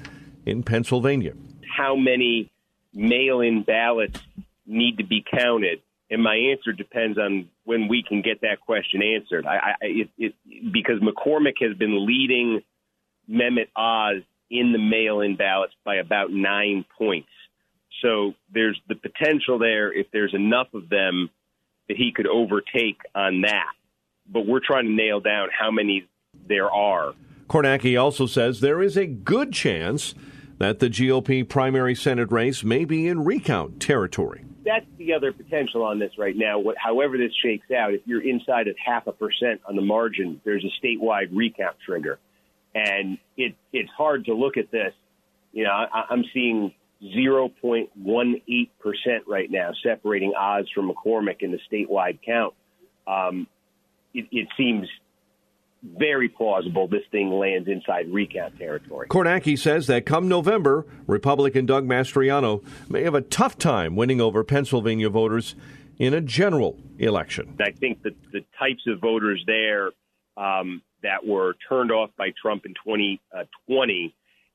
in 0.45 0.65
Pennsylvania. 0.65 1.35
How 1.77 1.95
many 1.95 2.51
mail 2.93 3.41
in 3.41 3.63
ballots 3.63 4.19
need 4.67 4.99
to 4.99 5.05
be 5.05 5.25
counted? 5.33 5.81
And 6.11 6.25
my 6.25 6.35
answer 6.35 6.73
depends 6.73 7.19
on 7.19 7.49
when 7.63 7.87
we 7.87 8.03
can 8.03 8.21
get 8.21 8.41
that 8.41 8.61
question 8.61 9.01
answered. 9.01 9.47
I, 9.47 9.57
I, 9.57 9.75
it, 9.83 10.09
it, 10.19 10.35
because 10.73 11.01
McCormick 11.01 11.61
has 11.61 11.77
been 11.77 12.05
leading 12.05 12.63
Mehmet 13.31 13.69
Oz 13.77 14.25
in 14.51 14.73
the 14.73 14.79
mail 14.79 15.21
in 15.21 15.37
ballots 15.37 15.75
by 15.85 15.97
about 15.97 16.33
nine 16.33 16.85
points. 16.99 17.29
So 18.03 18.35
there's 18.53 18.81
the 18.89 18.95
potential 18.95 19.59
there, 19.59 19.93
if 19.93 20.07
there's 20.13 20.35
enough 20.35 20.69
of 20.75 20.89
them, 20.89 21.31
that 21.89 21.97
he 21.97 22.13
could 22.13 22.27
overtake 22.27 22.99
on 23.15 23.43
that. 23.43 23.73
But 24.29 24.47
we're 24.47 24.61
trying 24.65 24.87
to 24.87 24.93
nail 24.93 25.21
down 25.21 25.49
how 25.57 25.71
many 25.71 26.07
there 26.49 26.71
are. 26.71 27.15
Kornacki 27.49 28.01
also 28.01 28.27
says 28.27 28.61
there 28.61 28.83
is 28.83 28.97
a 28.97 29.07
good 29.07 29.53
chance 29.53 30.15
that 30.59 30.81
the 30.81 30.89
GOP 30.89 31.49
primary 31.49 31.95
Senate 31.95 32.33
race 32.33 32.65
may 32.65 32.85
be 32.85 33.07
in 33.07 33.25
recount 33.25 33.81
territory. 33.81 34.45
That's 34.65 34.87
the 34.99 35.13
other 35.13 35.33
potential 35.33 35.85
on 35.85 36.01
this 36.01 36.11
right 36.19 36.37
now. 36.37 36.59
What, 36.59 36.77
however, 36.77 37.17
this 37.17 37.31
shakes 37.41 37.71
out, 37.71 37.95
if 37.95 38.01
you're 38.05 38.27
inside 38.27 38.67
of 38.67 38.75
half 38.85 39.07
a 39.07 39.13
percent 39.13 39.61
on 39.69 39.77
the 39.77 39.83
margin, 39.83 40.41
there's 40.45 40.65
a 40.65 40.85
statewide 40.85 41.29
recount 41.31 41.77
trigger 41.85 42.19
and 42.77 43.17
it 43.37 43.55
it's 43.73 43.91
hard 43.97 44.27
to 44.27 44.35
look 44.35 44.57
at 44.57 44.71
this. 44.71 44.93
You 45.53 45.65
know, 45.65 45.71
I, 45.71 46.05
I'm 46.11 46.25
seeing 46.35 46.75
0.18 47.03 48.71
percent 48.79 49.25
right 49.27 49.51
now, 49.51 49.73
separating 49.83 50.33
Oz 50.35 50.67
from 50.75 50.91
McCormick 50.91 51.41
in 51.41 51.53
the 51.53 51.61
statewide 51.71 52.19
count. 52.25 52.55
Um, 53.07 53.47
it, 54.15 54.27
it 54.33 54.49
seems 54.57 54.89
very 55.83 56.29
plausible 56.29 56.89
this 56.89 57.03
thing 57.11 57.31
lands 57.31 57.69
inside 57.69 58.13
recount 58.13 58.59
territory. 58.59 59.09
Kornacki 59.09 59.59
says 59.59 59.87
that 59.87 60.07
come 60.07 60.29
November, 60.29 60.87
Republican 61.07 61.67
Doug 61.67 61.87
Mastriano 61.87 62.65
may 62.89 63.03
have 63.03 63.15
a 63.15 63.21
tough 63.21 63.59
time 63.59 63.95
winning 63.95 64.21
over 64.21 64.43
Pennsylvania 64.43 65.11
voters 65.11 65.55
in 65.99 66.15
a 66.15 66.21
general 66.21 66.79
election. 66.99 67.57
I 67.61 67.71
think 67.71 68.03
that 68.03 68.15
the 68.33 68.45
types 68.59 68.83
of 68.87 69.01
voters 69.01 69.43
there 69.47 69.91
um, 70.37 70.83
that 71.03 71.27
were 71.27 71.55
turned 71.69 71.93
off 71.93 72.11
by 72.19 72.33
Trump 72.41 72.67
in 72.67 72.73
2020, 72.73 73.21
uh, 73.35 73.45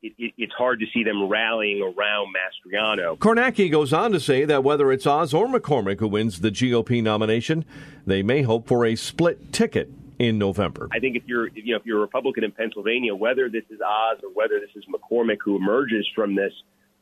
it, 0.01 0.13
it, 0.17 0.33
it's 0.37 0.53
hard 0.53 0.79
to 0.79 0.85
see 0.93 1.03
them 1.03 1.27
rallying 1.27 1.81
around 1.81 2.33
Mastriano. 2.33 3.17
Kornacki 3.17 3.71
goes 3.71 3.93
on 3.93 4.11
to 4.11 4.19
say 4.19 4.45
that 4.45 4.63
whether 4.63 4.91
it's 4.91 5.05
Oz 5.05 5.33
or 5.33 5.47
McCormick 5.47 5.99
who 5.99 6.07
wins 6.07 6.41
the 6.41 6.49
GOP 6.49 7.01
nomination, 7.03 7.65
they 8.05 8.23
may 8.23 8.41
hope 8.41 8.67
for 8.67 8.85
a 8.85 8.95
split 8.95 9.53
ticket 9.53 9.91
in 10.17 10.37
November. 10.37 10.87
I 10.91 10.99
think 10.99 11.15
if 11.15 11.23
you're 11.25 11.47
you 11.49 11.73
know 11.73 11.79
if 11.79 11.85
you're 11.85 11.97
a 11.97 12.01
Republican 12.01 12.43
in 12.43 12.51
Pennsylvania, 12.51 13.15
whether 13.15 13.49
this 13.49 13.63
is 13.69 13.79
Oz 13.81 14.19
or 14.23 14.29
whether 14.33 14.59
this 14.59 14.69
is 14.75 14.83
McCormick 14.85 15.37
who 15.43 15.55
emerges 15.55 16.07
from 16.15 16.35
this, 16.35 16.53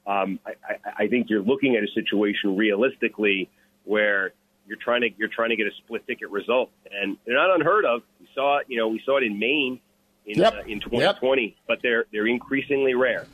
um, 0.05 0.39
I, 0.45 0.51
I, 0.63 1.03
I 1.03 1.07
think 1.07 1.29
you're 1.29 1.41
looking 1.41 1.75
at 1.75 1.83
a 1.83 1.91
situation 1.93 2.57
realistically 2.57 3.49
where 3.85 4.33
you're 4.67 4.77
trying 4.77 5.01
to 5.01 5.09
you're 5.17 5.29
trying 5.29 5.49
to 5.49 5.55
get 5.55 5.67
a 5.67 5.75
split 5.83 6.05
ticket 6.05 6.29
result, 6.29 6.69
and 6.91 7.17
they're 7.25 7.35
not 7.35 7.53
unheard 7.55 7.85
of. 7.85 8.01
We 8.19 8.27
saw 8.35 8.59
it, 8.59 8.67
you 8.69 8.77
know, 8.77 8.89
we 8.89 9.01
saw 9.05 9.17
it 9.17 9.23
in 9.23 9.39
Maine 9.39 9.79
in 10.29 10.39
yep. 10.39 10.53
uh, 10.53 10.61
in 10.67 10.79
2020, 10.79 11.43
yep. 11.43 11.53
but 11.67 11.79
they're 11.81 12.05
they're 12.11 12.27
increasingly 12.27 12.93
rare. 12.93 13.27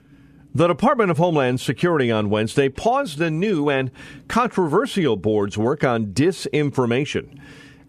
The 0.56 0.68
Department 0.68 1.12
of 1.12 1.18
Homeland 1.18 1.60
Security 1.60 2.10
on 2.10 2.30
Wednesday 2.30 2.70
paused 2.70 3.18
the 3.18 3.30
new 3.30 3.70
and 3.70 3.92
controversial 4.30 5.18
board's 5.18 5.58
work 5.58 5.84
on 5.84 6.08
disinformation 6.08 7.38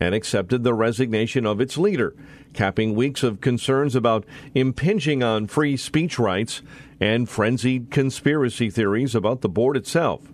and 0.01 0.15
accepted 0.15 0.65
the 0.65 0.75
resignation 0.75 1.47
of 1.47 1.61
its 1.61 1.79
leader, 1.79 2.15
capping 2.53 2.97
weeks 2.97 3.23
of 3.23 3.41
concerns 3.41 3.95
about 3.95 4.27
impinging 4.55 5.23
on 5.23 5.47
free 5.47 5.77
speech 5.77 6.19
rights 6.19 6.61
and 7.01 7.29
frenzied 7.29 7.93
conspiracy 7.93 8.69
theories 8.69 9.15
about 9.15 9.43
the 9.43 9.49
board 9.49 9.77
itself. 9.77 10.33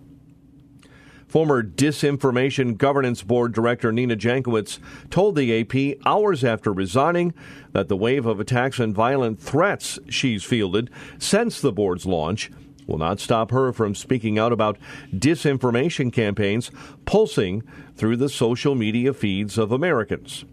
Former 1.32 1.62
Disinformation 1.62 2.76
Governance 2.76 3.22
Board 3.22 3.54
Director 3.54 3.90
Nina 3.90 4.16
Jankowicz 4.16 4.78
told 5.08 5.34
the 5.34 5.60
AP 5.60 5.96
hours 6.04 6.44
after 6.44 6.70
resigning 6.70 7.32
that 7.72 7.88
the 7.88 7.96
wave 7.96 8.26
of 8.26 8.38
attacks 8.38 8.78
and 8.78 8.94
violent 8.94 9.40
threats 9.40 9.98
she's 10.10 10.44
fielded 10.44 10.90
since 11.18 11.58
the 11.58 11.72
board's 11.72 12.04
launch 12.04 12.50
will 12.86 12.98
not 12.98 13.18
stop 13.18 13.50
her 13.50 13.72
from 13.72 13.94
speaking 13.94 14.38
out 14.38 14.52
about 14.52 14.76
disinformation 15.10 16.12
campaigns 16.12 16.70
pulsing 17.06 17.62
through 17.96 18.18
the 18.18 18.28
social 18.28 18.74
media 18.74 19.14
feeds 19.14 19.56
of 19.56 19.72
Americans. 19.72 20.44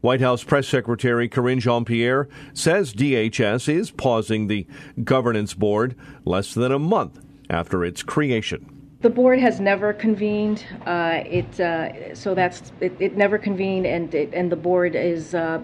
White 0.00 0.20
House 0.20 0.44
Press 0.44 0.68
Secretary 0.68 1.28
Karine 1.28 1.58
Jean 1.58 1.84
Pierre 1.84 2.28
says 2.54 2.94
DHS 2.94 3.68
is 3.68 3.90
pausing 3.90 4.46
the 4.46 4.64
governance 5.02 5.54
board 5.54 5.96
less 6.24 6.54
than 6.54 6.70
a 6.70 6.78
month 6.78 7.18
after 7.50 7.84
its 7.84 8.04
creation. 8.04 8.77
The 9.00 9.10
board 9.10 9.38
has 9.38 9.60
never 9.60 9.92
convened. 9.92 10.66
Uh, 10.84 11.22
it 11.24 11.60
uh, 11.60 12.16
so 12.16 12.34
that's 12.34 12.72
it, 12.80 12.92
it, 12.98 13.16
never 13.16 13.38
convened, 13.38 13.86
and 13.86 14.12
it, 14.12 14.34
and 14.34 14.50
the 14.50 14.56
board 14.56 14.96
is 14.96 15.36
uh, 15.36 15.62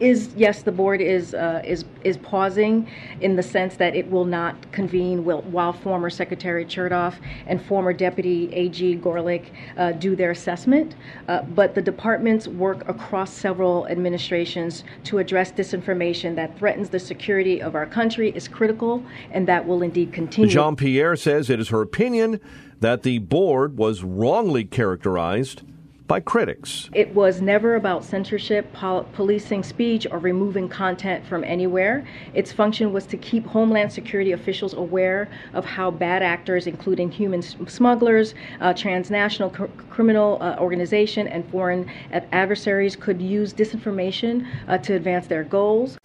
is 0.00 0.34
yes, 0.36 0.62
the 0.62 0.72
board 0.72 1.00
is 1.00 1.32
uh, 1.32 1.62
is 1.64 1.84
is 2.02 2.16
pausing 2.16 2.90
in 3.20 3.36
the 3.36 3.42
sense 3.42 3.76
that 3.76 3.94
it 3.94 4.10
will 4.10 4.24
not 4.24 4.72
convene 4.72 5.24
while, 5.24 5.42
while 5.42 5.72
former 5.72 6.10
Secretary 6.10 6.64
Chertoff 6.64 7.14
and 7.46 7.62
former 7.62 7.92
Deputy 7.92 8.52
AG 8.52 8.96
Gorelick 8.96 9.50
uh, 9.76 9.92
do 9.92 10.16
their 10.16 10.32
assessment. 10.32 10.96
Uh, 11.28 11.42
but 11.42 11.76
the 11.76 11.82
departments 11.82 12.48
work 12.48 12.88
across 12.88 13.32
several 13.32 13.86
administrations 13.86 14.82
to 15.04 15.18
address 15.18 15.52
disinformation 15.52 16.34
that 16.34 16.58
threatens 16.58 16.88
the 16.88 16.98
security 16.98 17.62
of 17.62 17.76
our 17.76 17.86
country 17.86 18.32
is 18.34 18.48
critical, 18.48 19.04
and 19.30 19.46
that 19.46 19.64
will 19.64 19.82
indeed 19.82 20.12
continue. 20.12 20.50
Jean 20.50 20.74
Pierre 20.74 21.14
says 21.14 21.48
it 21.48 21.60
is 21.60 21.68
her 21.68 21.80
opinion 21.80 22.40
that 22.82 23.04
the 23.04 23.18
board 23.18 23.78
was 23.78 24.02
wrongly 24.02 24.64
characterized 24.64 25.62
by 26.08 26.18
critics. 26.18 26.90
It 26.92 27.14
was 27.14 27.40
never 27.40 27.76
about 27.76 28.04
censorship, 28.04 28.70
pol- 28.72 29.04
policing 29.14 29.62
speech, 29.62 30.04
or 30.10 30.18
removing 30.18 30.68
content 30.68 31.24
from 31.24 31.44
anywhere. 31.44 32.04
Its 32.34 32.52
function 32.52 32.92
was 32.92 33.06
to 33.06 33.16
keep 33.16 33.46
Homeland 33.46 33.92
Security 33.92 34.32
officials 34.32 34.74
aware 34.74 35.28
of 35.54 35.64
how 35.64 35.92
bad 35.92 36.22
actors, 36.22 36.66
including 36.66 37.10
human 37.10 37.40
smugglers, 37.40 38.34
uh, 38.60 38.74
transnational 38.74 39.48
cr- 39.48 39.66
criminal 39.88 40.38
uh, 40.42 40.56
organization, 40.58 41.28
and 41.28 41.48
foreign 41.50 41.88
adversaries, 42.32 42.96
could 42.96 43.22
use 43.22 43.54
disinformation 43.54 44.44
uh, 44.66 44.76
to 44.78 44.94
advance 44.94 45.28
their 45.28 45.44
goals. 45.44 45.96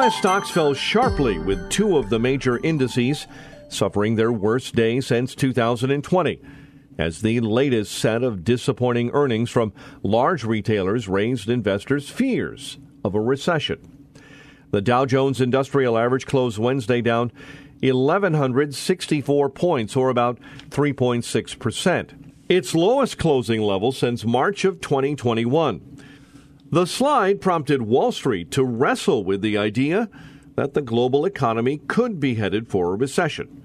U.S. 0.00 0.16
stocks 0.16 0.50
fell 0.50 0.72
sharply 0.72 1.38
with 1.38 1.68
two 1.68 1.98
of 1.98 2.08
the 2.08 2.18
major 2.18 2.58
indices 2.64 3.26
suffering 3.68 4.16
their 4.16 4.32
worst 4.32 4.74
day 4.74 4.98
since 4.98 5.34
2020 5.34 6.40
as 6.96 7.20
the 7.20 7.40
latest 7.40 7.92
set 7.98 8.22
of 8.22 8.42
disappointing 8.42 9.10
earnings 9.12 9.50
from 9.50 9.74
large 10.02 10.42
retailers 10.42 11.06
raised 11.06 11.50
investors' 11.50 12.08
fears 12.08 12.78
of 13.04 13.14
a 13.14 13.20
recession. 13.20 14.08
The 14.70 14.80
Dow 14.80 15.04
Jones 15.04 15.38
Industrial 15.38 15.98
Average 15.98 16.24
closed 16.24 16.56
Wednesday 16.56 17.02
down 17.02 17.30
1,164 17.82 19.50
points, 19.50 19.96
or 19.96 20.08
about 20.08 20.38
3.6%, 20.70 22.32
its 22.48 22.74
lowest 22.74 23.18
closing 23.18 23.60
level 23.60 23.92
since 23.92 24.24
March 24.24 24.64
of 24.64 24.80
2021. 24.80 25.89
The 26.72 26.86
slide 26.86 27.40
prompted 27.40 27.82
Wall 27.82 28.12
Street 28.12 28.52
to 28.52 28.62
wrestle 28.62 29.24
with 29.24 29.42
the 29.42 29.58
idea 29.58 30.08
that 30.54 30.74
the 30.74 30.80
global 30.80 31.24
economy 31.24 31.78
could 31.88 32.20
be 32.20 32.36
headed 32.36 32.68
for 32.68 32.92
a 32.92 32.96
recession. 32.96 33.60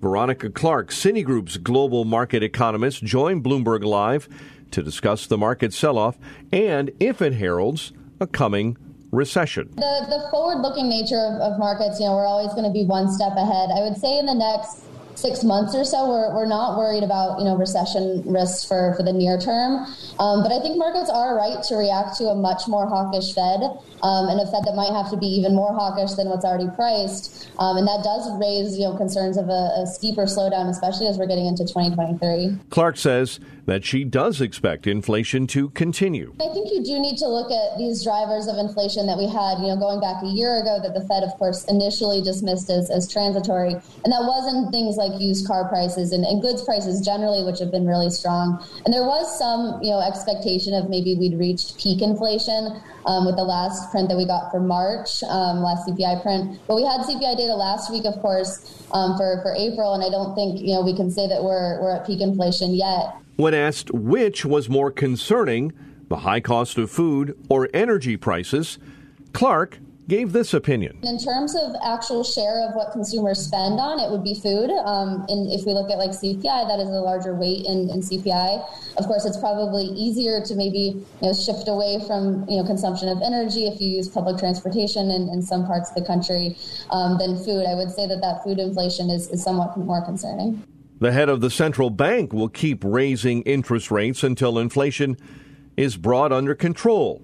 Veronica 0.00 0.48
Clark, 0.48 0.88
Citigroup's 0.88 1.58
global 1.58 2.06
market 2.06 2.42
economist, 2.42 3.04
joined 3.04 3.44
Bloomberg 3.44 3.84
Live 3.84 4.26
to 4.70 4.82
discuss 4.82 5.26
the 5.26 5.36
market 5.36 5.74
sell 5.74 5.98
off 5.98 6.16
and 6.50 6.90
if 6.98 7.20
it 7.20 7.34
heralds 7.34 7.92
a 8.20 8.26
coming 8.26 8.78
recession. 9.12 9.70
The, 9.76 10.06
the 10.08 10.26
forward 10.30 10.62
looking 10.62 10.88
nature 10.88 11.20
of, 11.20 11.42
of 11.42 11.58
markets, 11.58 12.00
you 12.00 12.06
know, 12.06 12.14
we're 12.14 12.26
always 12.26 12.54
going 12.54 12.64
to 12.64 12.72
be 12.72 12.86
one 12.86 13.12
step 13.12 13.32
ahead. 13.36 13.68
I 13.68 13.82
would 13.82 13.98
say 13.98 14.18
in 14.18 14.24
the 14.24 14.34
next 14.34 14.84
six 15.20 15.44
months 15.44 15.74
or 15.74 15.84
so, 15.84 16.08
we're, 16.08 16.34
we're 16.34 16.48
not 16.48 16.78
worried 16.78 17.02
about 17.02 17.38
you 17.38 17.44
know 17.44 17.56
recession 17.56 18.22
risks 18.26 18.64
for, 18.64 18.94
for 18.96 19.02
the 19.02 19.12
near 19.12 19.38
term. 19.38 19.86
Um, 20.18 20.42
but 20.42 20.52
I 20.52 20.60
think 20.60 20.78
markets 20.78 21.10
are 21.10 21.36
right 21.36 21.62
to 21.64 21.76
react 21.76 22.16
to 22.18 22.28
a 22.28 22.34
much 22.34 22.66
more 22.66 22.88
hawkish 22.88 23.34
Fed 23.34 23.60
um, 24.02 24.28
and 24.28 24.40
a 24.40 24.46
Fed 24.48 24.64
that 24.64 24.74
might 24.74 24.92
have 24.92 25.10
to 25.10 25.16
be 25.16 25.26
even 25.26 25.54
more 25.54 25.72
hawkish 25.72 26.12
than 26.16 26.28
what's 26.28 26.44
already 26.44 26.68
priced. 26.74 27.48
Um, 27.58 27.76
and 27.76 27.86
that 27.86 28.02
does 28.02 28.24
raise 28.40 28.76
you 28.76 28.88
know 28.88 28.96
concerns 28.96 29.36
of 29.36 29.48
a, 29.48 29.84
a 29.84 29.86
steeper 29.86 30.24
slowdown, 30.24 30.68
especially 30.68 31.06
as 31.06 31.18
we're 31.18 31.28
getting 31.28 31.46
into 31.46 31.64
2023. 31.64 32.56
Clark 32.70 32.96
says 32.96 33.40
that 33.66 33.84
she 33.84 34.02
does 34.02 34.40
expect 34.40 34.86
inflation 34.86 35.46
to 35.46 35.70
continue. 35.70 36.34
I 36.40 36.52
think 36.52 36.70
you 36.72 36.82
do 36.82 36.98
need 36.98 37.16
to 37.18 37.28
look 37.28 37.52
at 37.52 37.78
these 37.78 38.02
drivers 38.02 38.48
of 38.48 38.58
inflation 38.58 39.06
that 39.06 39.16
we 39.16 39.28
had, 39.30 39.62
you 39.62 39.68
know, 39.68 39.76
going 39.78 40.00
back 40.00 40.22
a 40.22 40.26
year 40.26 40.58
ago 40.58 40.80
that 40.82 40.92
the 40.92 41.06
Fed, 41.06 41.22
of 41.22 41.30
course, 41.38 41.64
initially 41.66 42.20
dismissed 42.20 42.68
as, 42.68 42.90
as 42.90 43.06
transitory. 43.06 43.72
And 44.02 44.10
that 44.10 44.26
wasn't 44.26 44.72
things 44.72 44.96
like 44.96 45.09
used 45.18 45.46
car 45.46 45.68
prices 45.68 46.12
and, 46.12 46.24
and 46.24 46.42
goods 46.42 46.62
prices 46.62 47.00
generally, 47.00 47.42
which 47.42 47.58
have 47.58 47.70
been 47.70 47.86
really 47.86 48.10
strong. 48.10 48.62
And 48.84 48.92
there 48.92 49.04
was 49.04 49.26
some, 49.38 49.80
you 49.82 49.90
know, 49.90 50.00
expectation 50.00 50.74
of 50.74 50.90
maybe 50.90 51.14
we'd 51.14 51.38
reached 51.38 51.78
peak 51.78 52.02
inflation 52.02 52.80
um, 53.06 53.24
with 53.24 53.36
the 53.36 53.44
last 53.44 53.90
print 53.90 54.08
that 54.08 54.16
we 54.16 54.26
got 54.26 54.50
for 54.50 54.60
March, 54.60 55.22
um, 55.24 55.62
last 55.62 55.88
CPI 55.88 56.22
print. 56.22 56.60
But 56.66 56.76
we 56.76 56.84
had 56.84 57.00
CPI 57.00 57.36
data 57.36 57.54
last 57.54 57.90
week, 57.90 58.04
of 58.04 58.20
course, 58.20 58.84
um, 58.92 59.16
for, 59.16 59.40
for 59.42 59.54
April, 59.54 59.94
and 59.94 60.04
I 60.04 60.10
don't 60.10 60.34
think, 60.34 60.60
you 60.60 60.74
know, 60.74 60.82
we 60.82 60.94
can 60.94 61.10
say 61.10 61.26
that 61.26 61.42
we're, 61.42 61.80
we're 61.80 61.96
at 61.96 62.06
peak 62.06 62.20
inflation 62.20 62.74
yet. 62.74 63.16
When 63.36 63.54
asked 63.54 63.90
which 63.92 64.44
was 64.44 64.68
more 64.68 64.90
concerning, 64.90 65.72
the 66.08 66.18
high 66.18 66.40
cost 66.40 66.76
of 66.76 66.90
food 66.90 67.38
or 67.48 67.68
energy 67.72 68.16
prices, 68.16 68.78
Clark 69.32 69.78
gave 70.10 70.32
this 70.32 70.52
opinion. 70.52 70.98
In 71.04 71.18
terms 71.18 71.54
of 71.54 71.70
actual 71.84 72.24
share 72.24 72.68
of 72.68 72.74
what 72.74 72.90
consumers 72.90 73.38
spend 73.38 73.78
on, 73.78 74.00
it 74.00 74.10
would 74.10 74.24
be 74.24 74.34
food. 74.34 74.68
Um, 74.84 75.24
and 75.28 75.52
if 75.52 75.64
we 75.64 75.72
look 75.72 75.88
at 75.88 75.98
like 75.98 76.10
CPI, 76.10 76.66
that 76.66 76.80
is 76.80 76.88
a 76.88 77.00
larger 77.00 77.32
weight 77.36 77.64
in, 77.64 77.88
in 77.88 78.00
CPI. 78.02 78.58
Of 78.98 79.06
course, 79.06 79.24
it's 79.24 79.38
probably 79.38 79.84
easier 79.84 80.42
to 80.44 80.54
maybe 80.56 80.98
you 80.98 81.06
know, 81.22 81.32
shift 81.32 81.68
away 81.68 82.02
from 82.08 82.44
you 82.50 82.58
know 82.58 82.66
consumption 82.66 83.08
of 83.08 83.22
energy 83.22 83.68
if 83.68 83.80
you 83.80 83.88
use 83.88 84.08
public 84.08 84.36
transportation 84.36 85.12
in, 85.12 85.28
in 85.28 85.40
some 85.40 85.64
parts 85.64 85.90
of 85.90 85.94
the 85.94 86.04
country 86.04 86.58
um, 86.90 87.16
than 87.16 87.38
food. 87.38 87.64
I 87.64 87.76
would 87.76 87.92
say 87.92 88.08
that 88.08 88.20
that 88.20 88.42
food 88.42 88.58
inflation 88.58 89.10
is, 89.10 89.28
is 89.28 89.44
somewhat 89.44 89.76
more 89.78 90.04
concerning. 90.04 90.60
The 90.98 91.12
head 91.12 91.28
of 91.28 91.40
the 91.40 91.50
central 91.50 91.88
bank 91.88 92.32
will 92.32 92.48
keep 92.48 92.82
raising 92.82 93.42
interest 93.42 93.92
rates 93.92 94.24
until 94.24 94.58
inflation 94.58 95.16
is 95.76 95.96
brought 95.96 96.32
under 96.32 96.56
control. 96.56 97.22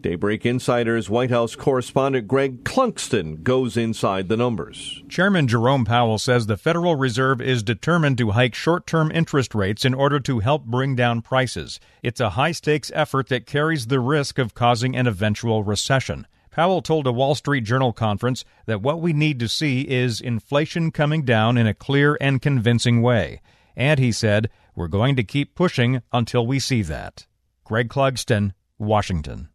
Daybreak 0.00 0.46
Insider's 0.46 1.10
White 1.10 1.30
House 1.30 1.56
correspondent 1.56 2.28
Greg 2.28 2.64
Clugston 2.64 3.42
goes 3.42 3.76
inside 3.76 4.28
the 4.28 4.36
numbers. 4.36 5.02
Chairman 5.08 5.48
Jerome 5.48 5.84
Powell 5.84 6.18
says 6.18 6.46
the 6.46 6.56
Federal 6.56 6.96
Reserve 6.96 7.40
is 7.40 7.62
determined 7.62 8.18
to 8.18 8.30
hike 8.30 8.54
short 8.54 8.86
term 8.86 9.10
interest 9.10 9.54
rates 9.54 9.84
in 9.84 9.94
order 9.94 10.20
to 10.20 10.40
help 10.40 10.64
bring 10.64 10.94
down 10.94 11.22
prices. 11.22 11.80
It's 12.02 12.20
a 12.20 12.30
high 12.30 12.52
stakes 12.52 12.92
effort 12.94 13.28
that 13.28 13.46
carries 13.46 13.86
the 13.86 14.00
risk 14.00 14.38
of 14.38 14.54
causing 14.54 14.94
an 14.94 15.06
eventual 15.06 15.64
recession. 15.64 16.26
Powell 16.50 16.82
told 16.82 17.06
a 17.06 17.12
Wall 17.12 17.34
Street 17.34 17.64
Journal 17.64 17.92
conference 17.92 18.44
that 18.66 18.82
what 18.82 19.00
we 19.00 19.12
need 19.12 19.38
to 19.40 19.48
see 19.48 19.82
is 19.82 20.20
inflation 20.20 20.90
coming 20.90 21.22
down 21.22 21.58
in 21.58 21.66
a 21.66 21.74
clear 21.74 22.16
and 22.20 22.40
convincing 22.40 23.02
way. 23.02 23.40
And 23.76 23.98
he 23.98 24.12
said, 24.12 24.50
We're 24.74 24.88
going 24.88 25.16
to 25.16 25.24
keep 25.24 25.54
pushing 25.54 26.02
until 26.12 26.46
we 26.46 26.58
see 26.58 26.82
that. 26.82 27.26
Greg 27.64 27.88
Clugston, 27.88 28.52
Washington. 28.78 29.48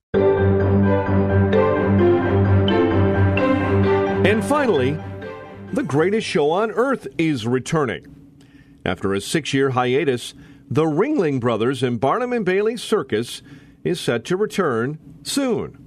And 4.25 4.43
finally, 4.43 4.97
the 5.73 5.83
greatest 5.83 6.27
show 6.27 6.51
on 6.51 6.71
earth 6.71 7.07
is 7.17 7.47
returning. 7.47 8.07
After 8.85 9.13
a 9.13 9.21
six 9.21 9.53
year 9.53 9.71
hiatus, 9.71 10.33
the 10.69 10.85
Ringling 10.85 11.39
Brothers 11.39 11.83
and 11.83 11.99
Barnum 11.99 12.33
and 12.33 12.45
Bailey 12.45 12.77
Circus 12.77 13.41
is 13.83 13.99
set 13.99 14.25
to 14.25 14.37
return 14.37 14.99
soon 15.23 15.81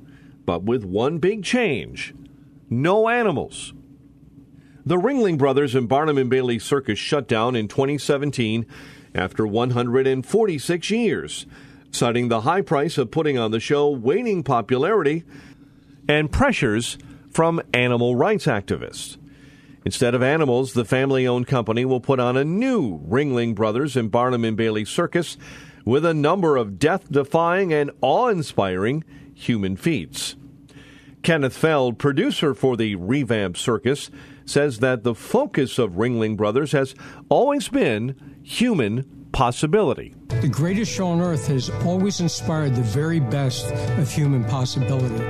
but 0.47 0.63
with 0.63 0.85
one 0.85 1.19
big 1.19 1.43
change 1.43 2.15
no 2.71 3.09
animals. 3.09 3.73
The 4.87 4.97
Ringling 4.97 5.39
Brothers 5.39 5.75
and 5.75 5.89
Barnum 5.89 6.19
and 6.19 6.29
Bailey 6.29 6.59
Circus 6.59 6.99
shut 6.99 7.29
down 7.29 7.55
in 7.55 7.69
2017 7.69 8.67
after 9.15 9.47
146 9.47 10.91
years. 10.91 11.47
Citing 11.95 12.29
the 12.29 12.43
high 12.43 12.61
price 12.61 12.99
of 12.99 13.11
putting 13.11 13.39
on 13.39 13.51
the 13.51 13.61
show, 13.61 13.89
waning 13.89 14.43
popularity, 14.43 15.25
and 16.09 16.31
pressures 16.31 16.99
from 17.31 17.61
animal 17.73 18.17
rights 18.17 18.47
activists. 18.47 19.17
Instead 19.85 20.15
of 20.15 20.23
animals, 20.23 20.73
the 20.73 20.85
family 20.85 21.27
owned 21.27 21.47
company 21.47 21.85
will 21.85 22.01
put 22.01 22.19
on 22.19 22.37
a 22.37 22.45
new 22.45 23.01
Ringling 23.01 23.55
Brothers 23.55 23.97
and 23.97 24.11
Barnum 24.11 24.45
and 24.45 24.57
Bailey 24.57 24.85
circus 24.85 25.37
with 25.85 26.05
a 26.05 26.15
number 26.15 26.57
of 26.57 26.79
death 26.79 27.11
defying 27.11 27.73
and 27.73 27.91
awe 28.01 28.29
inspiring 28.29 29.05
human 29.35 29.77
feats. 29.77 30.37
Kenneth 31.23 31.57
Feld, 31.57 31.99
producer 31.99 32.55
for 32.55 32.77
the 32.77 32.97
revamped 32.97 33.59
circus, 33.59 34.11
says 34.47 34.81
that 34.81 35.05
the 35.05 35.15
focus 35.15 35.79
of 35.79 35.93
Ringling 35.93 36.37
Brothers 36.37 36.73
has 36.73 36.95
always 37.29 37.69
been 37.69 38.41
human 38.43 39.24
possibility. 39.35 40.15
The 40.41 40.49
greatest 40.49 40.91
show 40.91 41.09
on 41.09 41.21
earth 41.21 41.49
has 41.49 41.69
always 41.85 42.21
inspired 42.21 42.75
the 42.75 42.83
very 42.83 43.21
best 43.21 43.71
of 43.99 44.11
human 44.11 44.45
possibility. 44.45 45.23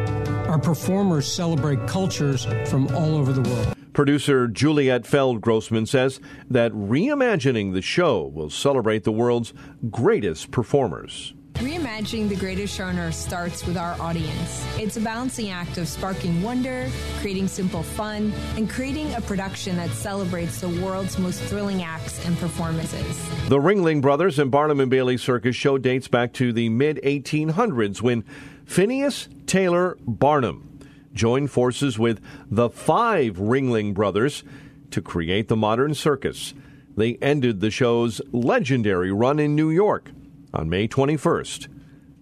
Our 0.46 0.58
performers 0.58 1.26
celebrate 1.26 1.84
cultures 1.88 2.46
from 2.66 2.86
all 2.94 3.16
over 3.16 3.32
the 3.32 3.42
world. 3.42 3.74
Producer 3.94 4.46
Juliet 4.46 5.06
Feld 5.06 5.40
Grossman 5.40 5.86
says 5.86 6.20
that 6.50 6.72
reimagining 6.72 7.72
the 7.72 7.82
show 7.82 8.26
will 8.26 8.50
celebrate 8.50 9.04
the 9.04 9.12
world's 9.12 9.54
greatest 9.90 10.50
performers. 10.50 11.32
Reimagining 11.58 12.28
the 12.28 12.34
greatest 12.34 12.74
show 12.74 12.84
on 12.84 12.98
earth 12.98 13.14
starts 13.14 13.64
with 13.64 13.76
our 13.76 13.94
audience. 14.00 14.66
It's 14.76 14.96
a 14.96 15.00
balancing 15.00 15.50
act 15.50 15.78
of 15.78 15.86
sparking 15.86 16.42
wonder, 16.42 16.90
creating 17.20 17.46
simple 17.46 17.84
fun, 17.84 18.32
and 18.56 18.68
creating 18.68 19.14
a 19.14 19.20
production 19.20 19.76
that 19.76 19.90
celebrates 19.90 20.60
the 20.60 20.68
world's 20.68 21.16
most 21.16 21.40
thrilling 21.42 21.84
acts 21.84 22.24
and 22.26 22.36
performances. 22.38 23.16
The 23.48 23.58
Ringling 23.58 24.02
Brothers 24.02 24.40
and 24.40 24.50
Barnum 24.50 24.80
and 24.80 24.90
Bailey 24.90 25.16
Circus 25.16 25.54
show 25.54 25.78
dates 25.78 26.08
back 26.08 26.32
to 26.34 26.52
the 26.52 26.68
mid 26.70 26.98
1800s 27.04 28.02
when 28.02 28.24
Phineas 28.64 29.28
Taylor 29.46 29.96
Barnum 30.00 30.80
joined 31.12 31.52
forces 31.52 32.00
with 32.00 32.20
the 32.50 32.68
five 32.68 33.36
Ringling 33.36 33.94
Brothers 33.94 34.42
to 34.90 35.00
create 35.00 35.46
the 35.46 35.56
modern 35.56 35.94
circus. 35.94 36.52
They 36.96 37.14
ended 37.16 37.60
the 37.60 37.70
show's 37.70 38.20
legendary 38.32 39.12
run 39.12 39.38
in 39.38 39.54
New 39.54 39.70
York 39.70 40.10
on 40.54 40.68
May 40.68 40.88
21st, 40.88 41.68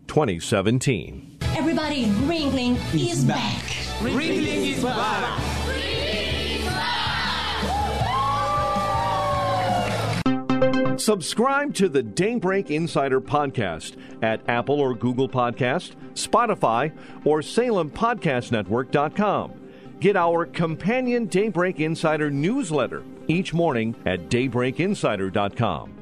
2017. 0.09 1.39
Everybody, 1.57 2.07
Ringling 2.07 2.77
is 2.95 3.25
back. 3.25 3.63
Ringling 4.01 4.73
is 4.73 4.83
back. 4.83 5.39
Subscribe 10.99 11.75
to 11.75 11.89
the 11.89 12.03
Daybreak 12.03 12.71
Insider 12.71 13.21
podcast 13.21 13.97
at 14.23 14.41
Apple 14.49 14.81
or 14.81 14.95
Google 14.95 15.29
Podcast, 15.29 15.93
Spotify, 16.15 16.93
or 17.25 17.41
SalemPodcastNetwork.com. 17.41 19.53
Get 20.01 20.17
our 20.17 20.47
companion 20.47 21.27
Daybreak 21.27 21.79
Insider 21.81 22.31
newsletter 22.31 23.03
each 23.29 23.55
morning 23.55 23.95
at 24.07 24.29
DaybreakInsider.com. 24.29 26.02